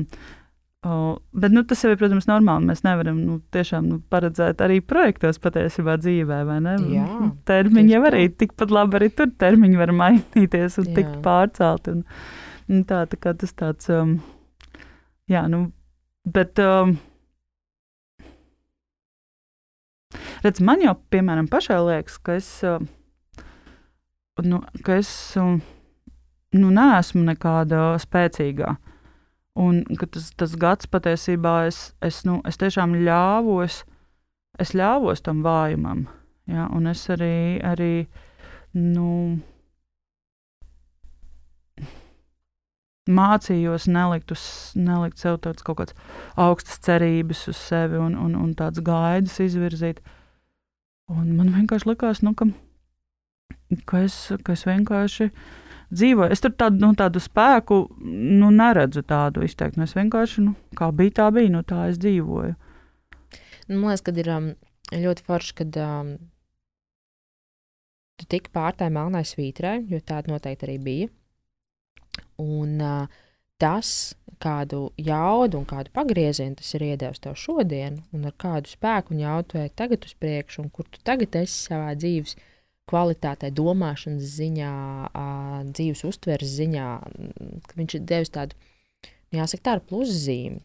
[0.86, 2.68] Uh, bet nu, tas jau ir, protams, normāli.
[2.68, 6.74] Mēs nevaram nu, tiešām nu, paredzēt arī projektos patiesībā dzīvē, vai ne?
[6.92, 7.06] Jā,
[7.48, 10.98] termiņi jau arī tikpat labi, arī tur termiņi var mainīties un jā.
[11.00, 11.88] tikt pārcelt.
[11.90, 12.04] Un,
[12.68, 14.18] un tā, tā kā tas tāds, um,
[15.30, 15.68] jā, nu,
[16.28, 16.60] bet.
[16.62, 16.98] Um,
[20.44, 22.78] Redz, man jau, piemēram, pašai liekas, ka es, uh,
[24.46, 25.56] nu, ka es uh,
[26.56, 28.76] nu, neesmu nekāda spēcīgā.
[29.58, 33.82] Un tas, tas gads patiesībā es, es, nu, es tiešām ļāvos,
[34.62, 36.06] es ļāvos tam vājumam.
[36.48, 38.06] Ja, un es arī, arī
[38.78, 39.40] nu,
[43.08, 44.44] mācījos nelikt, uz,
[44.76, 45.96] nelikt sev tādas kaut kādas
[46.38, 50.00] augstas cerības uz sevi un, un, un tādas gaidas izvirzīt.
[51.08, 52.50] Un man vienkārši likās, nu, ka,
[53.88, 55.30] ka, es, ka es vienkārši
[55.94, 56.32] dzīvoju.
[56.32, 59.82] Es tur tādu, nu, tādu spēku nu, neredzu tādu izteikti.
[59.84, 62.56] Es vienkārši, nu, kā bija, tā bija, nu, tā es dzīvoju.
[63.68, 64.50] Nu, man liekas, ka ir um,
[64.94, 66.12] ļoti forši, kad um,
[68.18, 71.10] tu tiki pār tai melnai svītrai, jo tāda noteikti arī bija.
[72.42, 73.18] Un uh,
[73.60, 79.14] tas, kādu jaudu un kādu pagriezienu tas ir iedevis tev šodien, un ar kādu spēku
[79.14, 82.36] un vai tagad uz priekšu, un kur tu tagad esi savā dzīves
[82.88, 84.72] kvalitātē, domāšanas ziņā,
[85.72, 86.86] dzīves uztveres ziņā,
[87.78, 88.56] viņš ir devis tādu,
[89.34, 90.62] jāsaka, tādu pluszīmi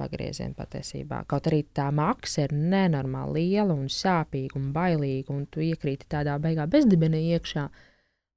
[0.00, 1.24] pagriezienu patiesībā.
[1.28, 6.38] Kaut arī tā maksa ir nenormāli liela un sāpīga un bailīga, un tu iekrīti tādā
[6.42, 7.66] beigā bezdibenī iekšā.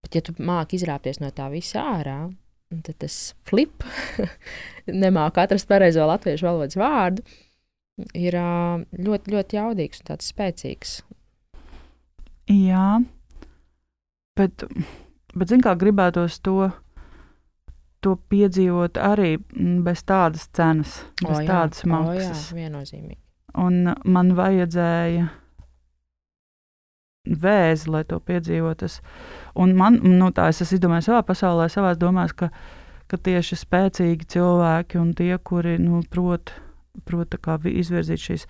[0.03, 2.17] Bet, ja tu māki izrāpties no tā visa ārā,
[2.83, 3.17] tad tas
[3.47, 3.85] flip,
[5.05, 7.23] nemāku atrast pareizo latviešu valodas vārdu,
[8.17, 10.97] ir ļoti, ļoti jaudīgs un tāds spēcīgs.
[12.51, 12.87] Jā,
[14.37, 14.65] bet,
[15.35, 16.71] bet zin kā gribētos to,
[18.03, 19.37] to piedzīvot arī
[19.85, 22.49] bez tādas cenas, bez o, tādas maksas.
[22.51, 23.21] O, jā, viennozīmīgi.
[23.63, 25.29] Un man vajadzēja
[27.23, 28.89] vēzi, lai to piedzīvotu.
[29.63, 32.49] Un man, nu, tā es esmu izdomājis savā pasaulē, savā domās, ka,
[33.07, 36.51] ka tieši spēcīgi cilvēki un tie, kuri nu, prot,
[37.07, 37.37] prot
[37.69, 38.47] izvirzīt šīs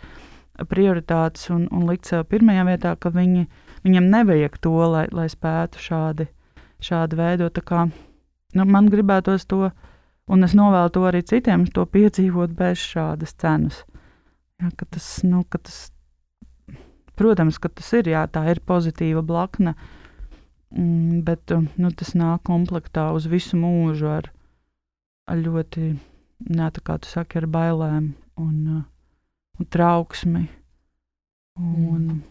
[0.69, 3.47] prioritātes un, un likt sev pirmajā vietā, ka viņi,
[3.83, 6.27] viņiem nevajag to, lai, lai spētu šādi,
[6.83, 7.63] šādi veidot.
[7.65, 7.87] Kā,
[8.57, 9.71] nu, man gribētos to,
[10.31, 13.83] un es novēlu to arī citiem, to piedzīvot bez šādas cenas.
[14.61, 15.89] Ja, ka tas, nu, ka tas
[17.13, 19.75] Protams, ka tas ir, jā, tā ir pozitīva blakne,
[20.73, 24.31] mm, bet nu, tas nāk komplektā uz visu mūžu ar,
[25.29, 25.91] ar ļoti,
[26.49, 28.09] jā, kā tu saki, ar bailēm
[28.41, 28.81] un,
[29.59, 30.47] un trauksmi
[31.61, 32.21] un mm.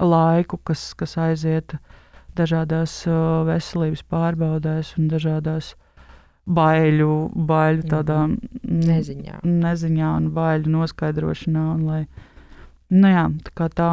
[0.00, 1.76] Laiku, kas, kas aiziet
[2.36, 5.74] dažādās uh, veselības pārbaudēs un dažādās
[6.46, 7.12] baiļu,
[7.48, 7.90] baiļu mm.
[7.90, 8.22] tādā
[8.62, 9.42] neziņā.
[9.42, 11.68] neziņā un baiļu noskaidrošanā.
[11.74, 12.02] Un, lai,
[12.90, 13.88] Nu, jā, tā, tā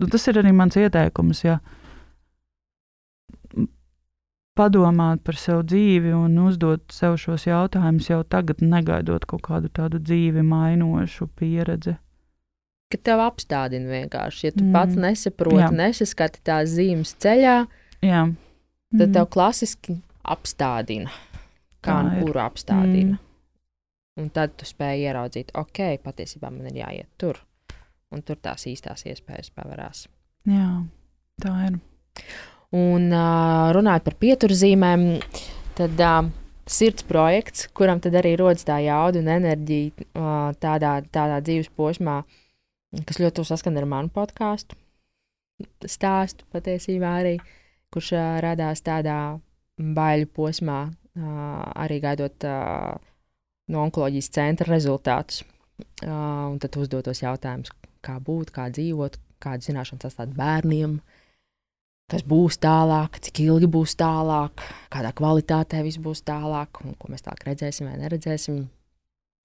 [0.00, 1.42] nu, tas ir arī mans ieteikums.
[1.44, 1.58] Ja
[4.56, 10.00] padomāt par savu dzīvi un uzdot sev šos jautājumus jau tagad, negaidot kaut kādu tādu
[10.00, 11.98] dzīvi mainošu pieredzi.
[12.92, 14.48] Ka tev apstādina vienkārši.
[14.48, 14.72] Ja tu mm.
[14.76, 15.70] pats nesaproti, jā.
[15.74, 17.56] nesaskati tās zīmes ceļā,
[18.06, 18.22] jā.
[18.28, 19.00] mm.
[19.00, 21.10] tad tev klasiski apstādina.
[21.86, 23.16] Kā nu kuru apstādina.
[23.16, 23.22] Mm.
[24.16, 27.42] Un tad tu spēj ieraudzīt, ok, patiesībā man ir jāiet tur
[28.14, 30.06] un tur tās īstās iespējas pavērās.
[30.48, 30.70] Jā,
[31.42, 31.78] tā ir.
[32.76, 35.04] Un uh, runājot par pieturzīmēm,
[35.78, 36.30] tad uh,
[36.70, 42.20] sirds projekts, kuram tad arī rodas tā jauda un enerģija uh, tādā, tādā dzīves posmā,
[43.04, 44.78] kas ļoti saskana ar manu podkāstu
[45.86, 47.34] stāstu patiesībā arī,
[47.92, 49.38] kurš uh, radās tādā
[49.76, 52.96] baiļu posmā, uh, arī gaidot uh,
[53.72, 55.44] no onkoloģijas centra rezultātus.
[56.04, 57.72] Uh, un tad uzdotos jautājumus,
[58.04, 60.98] kā būt, kā dzīvot, kādas zināšanas atstāt bērniem,
[62.12, 67.26] kas būs tālāk, cik ilgi būs tālāk, kādā kvalitātē viss būs tālāk, un ko mēs
[67.26, 68.62] tālāk redzēsim vai neredzēsim.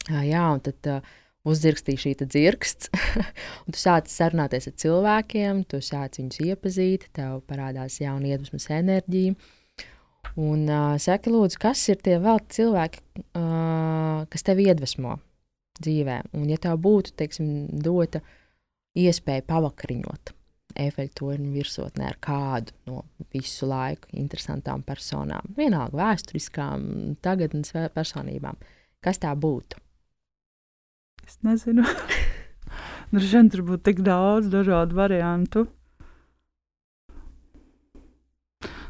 [0.08, 1.12] Jā, un tad uh,
[1.48, 2.92] uzdzirkstīja šī dzirksts,
[3.72, 9.38] tu sāc sarunāties ar cilvēkiem, tu sāc viņus iepazīt, tev parādās jauna iedvesmas enerģija.
[10.39, 13.02] Un uh, saki, lūdzu, kas ir tie vēl cilvēki,
[13.36, 15.18] uh, kas tev iedvesmo
[15.82, 16.22] dzīvē?
[16.38, 17.50] Un, ja tev būtu, teiksim,
[17.84, 18.22] dota
[18.96, 20.36] iespēja pavakariņot
[20.82, 23.02] efeļtoņu virsotnē ar kādu no
[23.34, 26.86] visu laiku interesantām personām, vienalga vēsturiskām,
[27.24, 28.60] tagadnes personībām.
[29.04, 29.82] Kas tā būtu?
[31.32, 31.86] Es nezinu.
[33.16, 35.70] Droši vien tur būtu tik daudz dažādu variantu.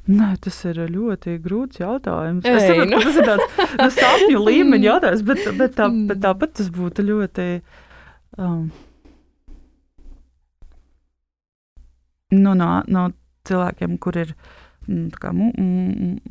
[0.10, 2.48] Nē, tas ir ļoti grūts jautājums.
[2.50, 3.02] Ei, es saprotu, nu.
[3.06, 7.46] tas ir tāds nu, sapņu līmeņa jautājums, bet, bet, tā, bet tāpat tas būtu ļoti.
[8.42, 8.66] Um,
[12.34, 13.06] nu, no, no
[13.46, 14.61] cilvēkiem, kur ir mm,
[15.22, 15.52] kā, mū,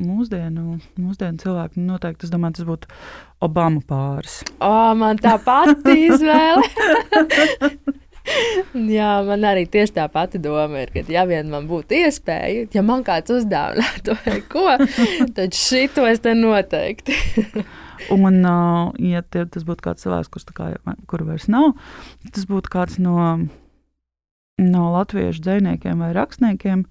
[0.01, 2.91] mūsdienu, mūsdienu cilvēki, nu, noteikti es domāju, tas būtu
[3.47, 4.41] Obama pāris.
[4.61, 6.65] O, man tā pati izvēle.
[8.91, 12.83] Jā, man arī tieši tā pati doma ir, ka, ja vien man būtu iespēja, ja
[12.87, 14.67] man kāds uzdāvinātu vai ko,
[15.37, 17.17] tad šito es te noteikti.
[18.15, 20.71] Un, uh, ja tie, tas būtu kāds cilvēks, kurš kā,
[21.11, 21.75] kur vairs nav,
[22.33, 23.17] tas būtu kāds no,
[24.61, 26.87] no latviešu dziniekiem vai rakstniekiem.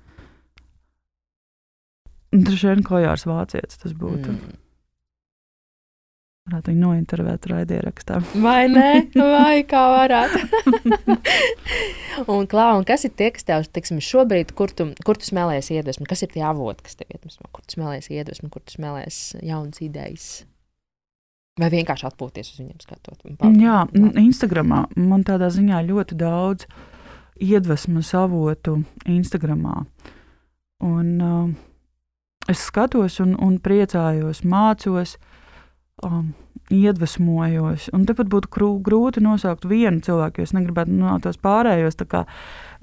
[2.30, 4.34] Droši vien Kojārs Vācietis tas būtu.
[4.34, 4.58] Mm.
[6.50, 8.20] Varētu viņu nointervēt raidierakstā.
[8.42, 9.06] Vai ne?
[9.36, 10.42] Vai kā varētu?
[12.26, 15.70] un, klā, un kas ir tie, kas tev, teiksim, šobrīd, kur tu, kur tu smēlējies
[15.78, 16.08] iedvesmu?
[16.10, 17.50] Kas ir tie avoti, kas tev iedvesmo?
[17.54, 20.30] Kur tu smēlējies iedvesmu, kur tu smēlējies jaunas idejas?
[21.60, 23.26] Vai vienkārši atpūties uz viņiem skatot?
[23.60, 23.84] Jā,
[24.22, 26.70] Instagramā man tādā ziņā ļoti daudz
[27.44, 29.84] iedvesmas avotu Instagramā.
[30.88, 31.50] Un, uh,
[32.50, 35.18] es skatos un, un priecājos, mācos.
[35.20, 35.40] Uh,
[36.04, 36.34] um,
[36.70, 37.90] iedvesmojos.
[37.96, 42.00] Un tepat būtu krū, grūti nosaukt vienu cilvēku, jo es negribētu no nu, tos pārējos
[42.10, 42.26] kā,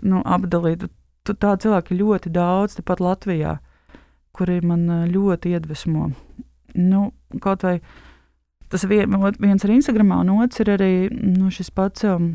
[0.02, 0.88] nu, apdalīt.
[1.26, 3.56] Tādu cilvēku ir ļoti daudz, tepat Latvijā,
[4.36, 6.10] kuri man uh, ļoti iedvesmo.
[6.76, 7.08] Nu,
[7.42, 7.80] kaut vai
[8.70, 9.10] tas vien,
[9.40, 12.34] viens ir Instagram, un otrs ir arī nu, šis pats um,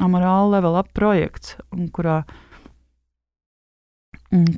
[0.00, 1.58] Amarāla level up projekts,
[1.92, 2.22] kurā,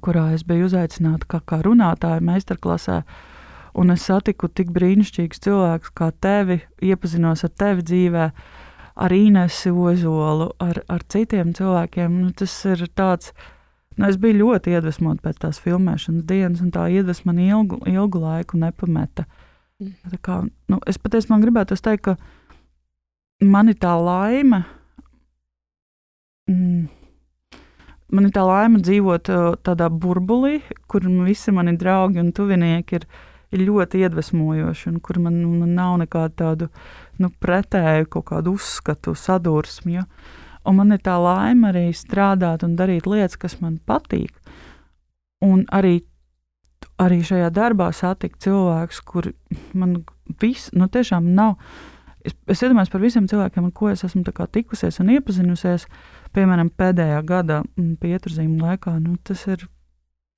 [0.03, 3.03] kurā es biju uzaicināta kā, kā runātāja meistarklasē.
[3.79, 8.25] Un es satiku tik brīnišķīgus cilvēkus kā tevi, iepazinos ar tevi dzīvē,
[9.01, 12.19] ar Inesu Ozolu, ar, ar citiem cilvēkiem.
[12.25, 13.31] Nu, tas ir tāds,
[13.95, 18.25] nu, es biju ļoti iedvesmota pēc tās filmēšanas dienas, un tā iedvesma man ilgu, ilgu
[18.27, 19.29] laiku nepameta.
[19.81, 19.95] Mm.
[20.11, 24.65] Tā kā, nu, es patiesībā gribētu teikt, ka man ir tā laime.
[26.51, 26.89] Mm,
[28.11, 33.07] Man ir tā laime dzīvot uh, tādā burbulī, kur visi mani draugi un tuvinieki ir
[33.55, 36.69] ir ļoti iedvesmojoši, un kur man, man nav nekādu tādu
[37.21, 40.05] nu, pretēju kaut kādu uzskatu, sadursmju.
[40.69, 44.35] Un man ir tā laime arī strādāt un darīt lietas, kas man patīk.
[45.45, 46.03] Un arī,
[47.01, 49.33] arī šajā darbā satikt cilvēkus, kur
[49.73, 50.03] man
[50.41, 51.57] viss, nu tiešām nav.
[52.27, 55.87] Es, es iedomājos par visiem cilvēkiem, ar ko es esmu tikusies un iepazinusies,
[56.37, 58.99] piemēram, pēdējā gada mm, pieturzīmju laikā.
[59.01, 59.65] Nu, tas ir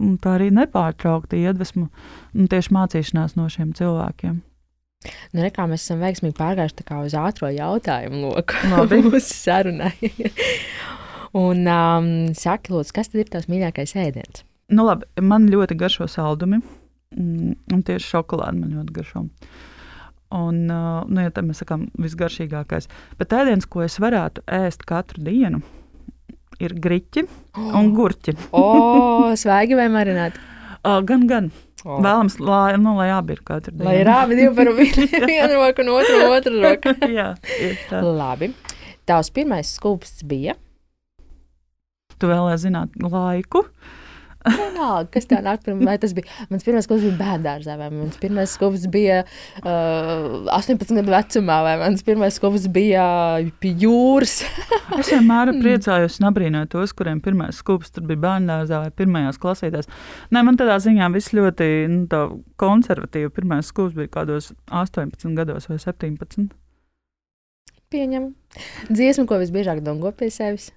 [0.02, 4.40] un tā arī nepārtraukti iedvesmu un tieši mācīšanās no šiem cilvēkiem.
[5.32, 9.94] Nu, re, kā mēs esam veiksmīgi pārgājuši uz ātrā jautājumu loku mūsu sarunai.
[11.44, 12.08] un um,
[12.38, 14.44] saki, lūdzu, kas tad ir tavs mīļākais ēdiens?
[14.72, 16.62] Nu, labi, man ļoti garšo saldumi,
[17.16, 19.26] mm, un tieši šokolāde man ļoti garšo.
[20.32, 22.88] Un, uh, nu, ja tā mēs sakām, visgaršīgākais.
[23.20, 25.60] Bet ēdiens, ko es varētu ēst katru dienu,
[26.62, 27.74] ir griķi oh.
[27.78, 28.36] un gurķi.
[28.56, 30.40] o, svaigi vai marināti?
[30.82, 31.44] Uh, gan, gan.
[31.86, 32.00] Oh.
[32.02, 33.86] Vēlams, lai, nu, lai abi ir katru dienu.
[33.86, 34.70] Lai ir abi divi par
[35.30, 36.94] vienu, roku un otru, otru roku.
[37.06, 37.28] Jā,
[37.86, 38.00] tā.
[38.02, 38.48] Labi.
[39.06, 40.56] Tavs pirmais skūpsts bija?
[42.18, 43.62] Tu vēlēji zināt laiku?
[43.62, 44.01] Uh,
[44.42, 48.18] Vienalga, kas tā nāk pirmā, vai tas bija mans pirmais skūps bija bērngārzā, vai mans
[48.18, 49.20] pirmais skūps bija
[49.62, 53.04] uh, 18 gadu vecumā, vai mans pirmais skūps bija
[53.62, 54.40] pie jūras.
[54.98, 59.90] es vienmēr priecājos un abrīnoju tos, kuriem pirmais skūps bija bērngārzā vai pirmajās klasītēs.
[60.34, 62.24] Nē, man tādā ziņā viss ļoti nu,
[62.62, 63.30] konservatīvi.
[63.36, 66.50] Pirmais skūps bija kādos 18 gados vai 17.
[67.92, 68.30] Pieņem.
[68.88, 70.70] Dziesmu, ko visbiežāk dongo pie sevis.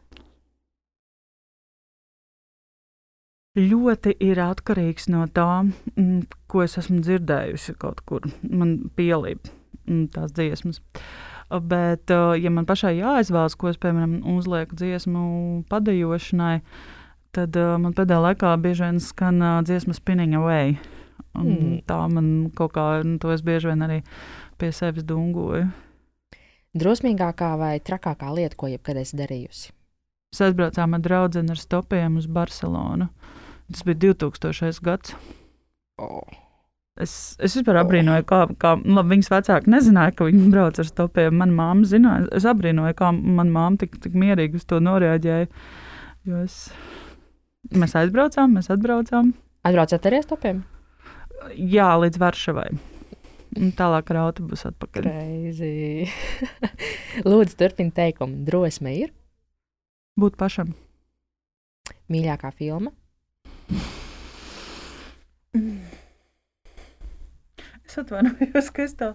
[3.56, 8.28] Ļoti ir atkarīgs no tā, mm, ko es esmu dzirdējusi kaut kur.
[8.44, 9.48] Man pielīp
[9.86, 10.82] mm, tās dziesmas.
[11.46, 15.26] Bet, ja man pašai jāizvēlas, ko es, piemēram, uzlieku dziesmu
[15.70, 16.58] padejošanai,
[17.38, 20.76] tad man pēdējā laikā bieži vien skan dziesma Spinning Away.
[21.36, 21.84] Mm.
[21.88, 24.02] Tā man kaut kā, nu, to es bieži vien arī
[24.60, 25.68] pie sevis dungoju.
[26.76, 29.72] Drosmīgākā vai trakākā lieta, ko jebkad esi darījusi?
[30.34, 33.08] Mēs aizbraucām ar draugu ar stopiem uz Barcelonu.
[33.72, 34.82] Tas bija 2000.
[34.86, 35.16] gads.
[36.02, 36.26] Oh.
[36.96, 40.88] Es, es vispār abrīnoju, kā, kā nu, labi, viņas vecāki nezināja, ka viņi brauc ar
[40.88, 41.36] stopiem.
[41.42, 45.50] Manā māte zināja, es abrīnoju, kā manā māte tik, tik mierīgi uz to noreaģēja.
[46.46, 46.56] Es,
[47.76, 49.34] mēs aizbraucām, mēs atbraucām.
[49.68, 50.64] Atbraucāt arī ar stopiem?
[51.60, 52.70] Jā, līdz Varšavai.
[53.56, 55.06] Un tālāk ar autobusu atpakaļ.
[55.10, 56.08] Reizi.
[57.28, 58.44] Lūdzu, turpiniet teikumu.
[58.48, 59.12] Drosme ir?
[60.20, 60.72] Būt pašam.
[62.12, 62.96] Mīļākā filma?
[67.96, 69.08] Es atvainojos, ka es tā,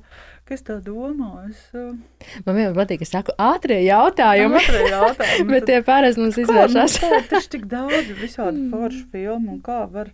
[0.49, 1.51] ka es tā domāju.
[1.51, 2.39] Es, uh...
[2.47, 4.57] Man vienmēr patīk, ka es saku, ātrie jautājumi.
[4.57, 6.95] Ātrie jautājumi bet tie parasti mums izvēršas.
[7.05, 10.09] Nu, tas tik daudz visādi foršu filmu, un kā var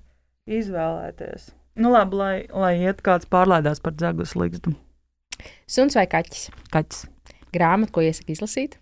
[0.51, 1.53] izvēlēties.
[1.79, 4.75] Nu, labi, lai, lai iet kāds pārlaidās par dzegus likstu.
[5.71, 6.49] Suns vai kaķis?
[6.75, 7.07] Kaķis.
[7.55, 8.81] Grāmatu, ko iesaka izlasīt?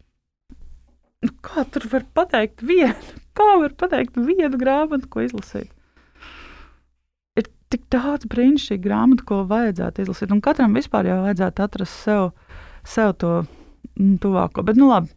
[1.25, 3.21] nu, kā tur var pateikt vienu?
[3.37, 5.69] Kā var pateikt vienu grāmatu, ko izlasīt?
[7.73, 10.33] Tik daudz brīnišķīgu grāmatu, ko vajadzētu izlasīt.
[10.35, 12.31] Un katram vispār jau vajadzētu atrast sev,
[12.87, 13.33] sev to
[13.97, 14.65] nu, tuvāko.
[14.67, 15.11] Bet, nu labi.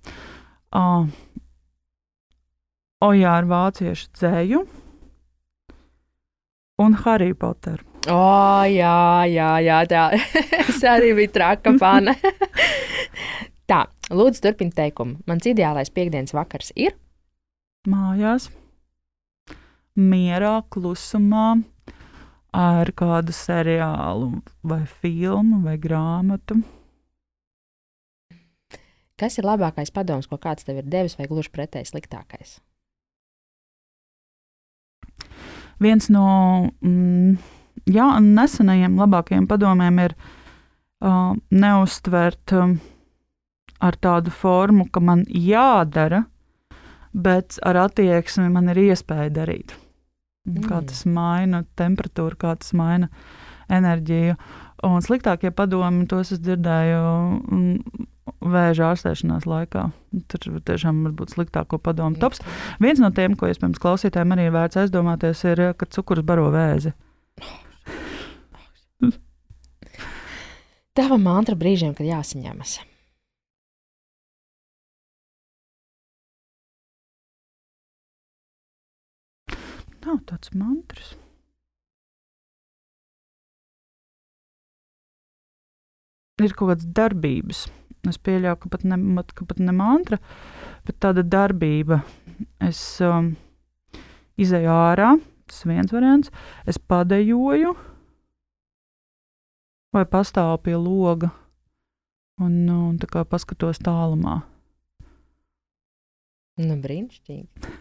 [0.76, 1.08] Uh,
[3.06, 4.64] Ojā ar vāciešu dzēju
[6.82, 7.84] un Harry Potter.
[8.08, 10.04] O, oh, jā, jā, jā, tā.
[10.64, 12.16] es arī biju traka fana.
[13.70, 15.20] tā, lūdzu, turpiniet teikumu.
[15.30, 16.95] Mans ideālais piekdienas vakars ir
[17.88, 18.48] mājās,
[19.98, 21.58] mierā, klusumā,
[22.58, 24.32] ar kādu seriālu,
[24.66, 26.62] vai filmu, vai grāmatu.
[29.18, 32.58] Kas ir labākais padoms, ko kāds tev ir devis, vai gluži pretēji sliktākais?
[35.80, 36.28] viens no
[36.82, 37.38] mm,
[37.89, 42.74] jā, nesenajiem labākajiem padomiem ir uh, neustvert uh,
[43.78, 46.26] ar tādu formu, ka man jādara,
[47.14, 49.76] bet ar attieksmi man ir iespēja darīt.
[50.48, 50.64] Mm.
[50.68, 53.10] Kā tas maina temperatūru, kā tas maina
[53.74, 54.38] enerģiju.
[54.88, 58.06] Un sliktākie padomi, tos es dzirdēju mm,
[58.54, 59.88] vēža ārstēšanās laikā.
[60.32, 62.43] Tur tiešām var būt sliktāko padomu tops.
[62.84, 66.93] Viens no tiem, ko iespējams klausītājiem arī vērts aizdomāties, ir, ka cukurs baro vēzi.
[70.98, 72.80] Tava mantra brīžiem, kad jāsaņemas.
[80.08, 81.16] Nav tāds mantras.
[86.38, 87.66] Ir kaut kādas darbības,
[88.08, 88.97] Es pieļauju, ka pat ne,
[89.36, 90.20] ka pat ne mantra,
[90.88, 92.01] bet tāda darbība.
[92.64, 93.34] Es um,
[94.39, 95.16] izēju ārā,
[95.49, 96.32] tas viens variants.
[96.70, 97.74] Es padejoju
[99.95, 101.32] vai pastāvu pie loga
[102.43, 104.39] un, un tā kā paskatos tālumā.
[106.62, 107.76] Nu, brīnišķīgi.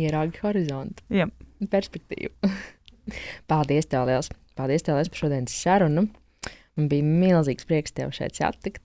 [0.00, 1.04] Ieraugi horizontu.
[1.12, 1.28] Jā.
[1.70, 2.32] Perspektīvu.
[3.50, 4.30] Paldies, tev liels.
[4.58, 6.06] Paldies, tev liels par šodienas sarunu.
[6.78, 8.82] Man bija milzīgs prieks tev šeit satikt.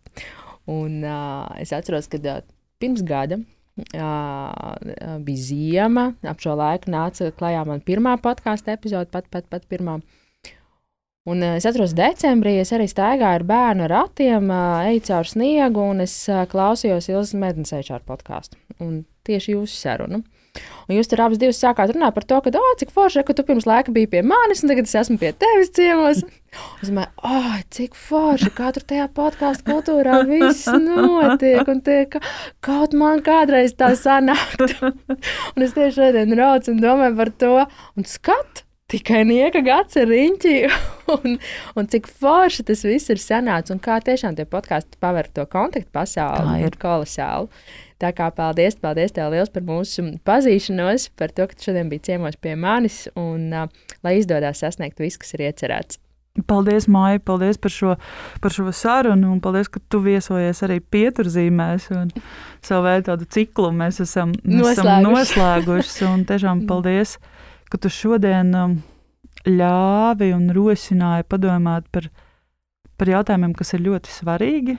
[0.72, 2.42] Un uh, es atceros, ka uh,
[2.82, 6.10] pirms gada uh, bija ziema.
[6.26, 10.00] Ap šo laiku nāca klajā man pirmā podkāstu epizode, pat, pat, pat pirmā.
[11.26, 15.86] Un uh, es atceros, decembrī es arī staigāju ar bērnu ratiem, uh, eju caur sniegu,
[15.94, 18.60] un es uh, klausījos Ilzas Mednes HR podkāstu.
[18.84, 20.22] Un tieši jūsu sarunu.
[20.86, 23.46] Un jūs tur abas divas sākāt runāt par to, ka, oh, cik forši, ka tu
[23.48, 26.26] pirms laika biji pie manis, un tagad es esmu pie tevis ciemos.
[26.80, 32.22] Es domāju, oh, cik forši, kā tur tajā podkāstu kultūrā viss notiek, un tie, ka
[32.64, 34.94] kaut man kādreiz tā sanāktu.
[35.56, 37.58] un es tieši šodien raucu un domāju par to,
[38.00, 38.64] un skatu.
[38.86, 40.54] Tikai nieka gads ar riņķi,
[41.16, 41.40] un,
[41.76, 45.90] un cik forši tas viss ir sanācis, un kā tiešām tie podkāsti paver to kontaktu
[45.92, 46.46] pasauli.
[46.46, 47.50] Tā ir kolosāli.
[48.06, 52.12] Tā kā paldies, paldies tev liels par mūsu pazīšanos, par to, ka tu šodien biji
[52.12, 53.72] ciemos pie manis un uh,
[54.06, 55.98] lai izdodas sasniegt visu, kas ir iecerēts.
[56.46, 57.96] Paldies, Maija, paldies par šo,
[58.44, 61.88] par šo sarunu, un paldies, ka tu viesojies arī pieturzīmēs.
[62.62, 66.06] Savu veidu tādu ciklu mēs esam, mēs esam noslēguši.
[66.12, 67.16] Un tiešām paldies,
[67.72, 68.52] ka tu šodien
[69.50, 72.12] ļāvi un rosināji padomāt par,
[73.00, 74.78] par jautājumiem, kas ir ļoti svarīgi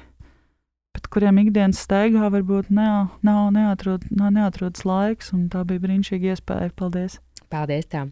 [1.06, 5.30] bet kuriem ikdienas steigā varbūt nav, nav neatrod, nav neatrodas laiks.
[5.52, 6.72] Tā bija brīnišķīga iespēja.
[6.74, 7.20] Paldies!
[7.48, 7.86] Paldies!
[7.86, 8.08] Tā.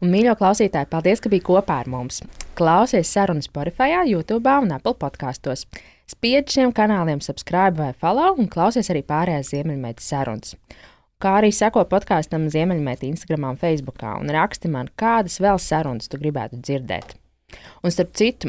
[0.00, 2.22] Un, mīļo klausītāji, paldies, ka bija kopā ar mums.
[2.54, 5.66] Klausies sarunas Spotify, YouTube un Apple podkastos.
[6.06, 10.54] Spiedz šiem kanāliem, subscribe vai follow, un klausies arī pārējās Ziemeļmeitas sarunas.
[11.18, 16.20] Kā arī seko podkāstam Ziemeļmeita Instagram un Facebook, un raksti man, kādas vēl sarunas tu
[16.22, 17.16] gribētu dzirdēt.
[17.86, 18.48] Un starp citu,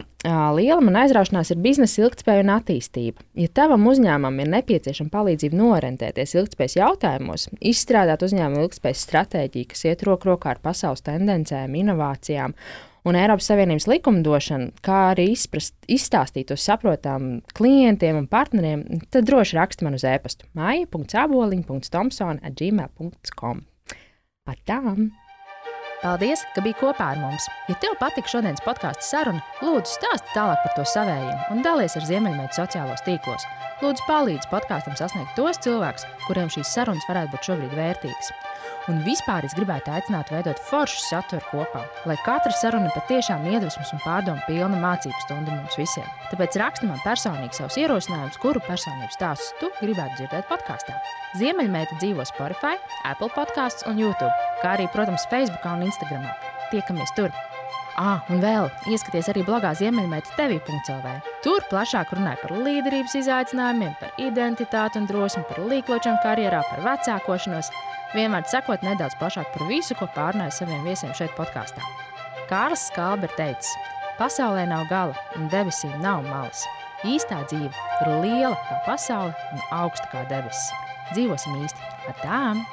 [0.58, 3.22] liela man aizraušanās ir biznesa ilgspēja un attīstība.
[3.38, 10.02] Ja tavam uzņēmumam ir nepieciešama palīdzība norentēties ilgspējas jautājumos, izstrādāt uzņēmuma ilgspējas stratēģiju, kas iet
[10.08, 12.52] roku rokā ar pasaules tendencēm, inovācijām
[13.08, 17.24] un Eiropas Savienības likumdošanu, kā arī izprast, izstāstīt to saprotam
[17.58, 18.80] klientiem un partneriem,
[19.14, 23.58] tad droši raksti man uz e-pastu māja.aboliņa.tomsona.gmail.com.
[24.48, 25.00] Ar tām!
[25.98, 27.48] Paldies, ka biji kopā ar mums!
[27.66, 32.06] Ja tev patika šodienas podkāstu saruna, lūdzu stāsti tālāk par to savējiem un dalies ar
[32.06, 33.48] Ziemeļmeitu sociālos tīklos.
[33.82, 38.32] Lūdzu, palīdzi podkāstam sasniegt tos cilvēkus, kuriem šīs sarunas varētu būt šobrīd vērtīgas.
[38.88, 43.99] Un vispār es gribētu aicināt veidot foršu saturu kopā, lai katra saruna patiešām iedvesmas un
[44.05, 46.07] pārdomu pilna mācību stunda mums visiem.
[46.32, 50.95] Tāpēc raksti man personīgi savus ierosinājumus, kuru personības stāstus tu gribētu dzirdēt podkāstā.
[51.41, 54.32] Ziemeļmeita dzīvo Spotify, Apple podkāstos un YouTube,
[54.63, 56.28] kā arī, protams, Facebook un Instagram.
[56.71, 57.34] Tiekamies tur!
[57.98, 61.16] Ah, un vēl ieskaties arī blogā Ziemeļmeita TV.CLV.
[61.41, 67.72] Tur plašāk runāja par līderības izaicinājumiem, par identitāti un drosmi, par līkločiem karjerā, par vecākošanos.
[68.14, 71.82] Vienmēr sakot nedaudz plašāk par visu, ko pārnāja saviem viesiem šeit podkāstā.
[72.52, 73.74] Kārlis Skalbe ir teicis,
[74.22, 76.68] pasaulē nav gala un debesīm nav malas.
[77.02, 80.70] Īstā dzīve ir liela kā pasaule un augsta kā debesis.
[81.16, 82.68] Dzīvosim īsti ar tām!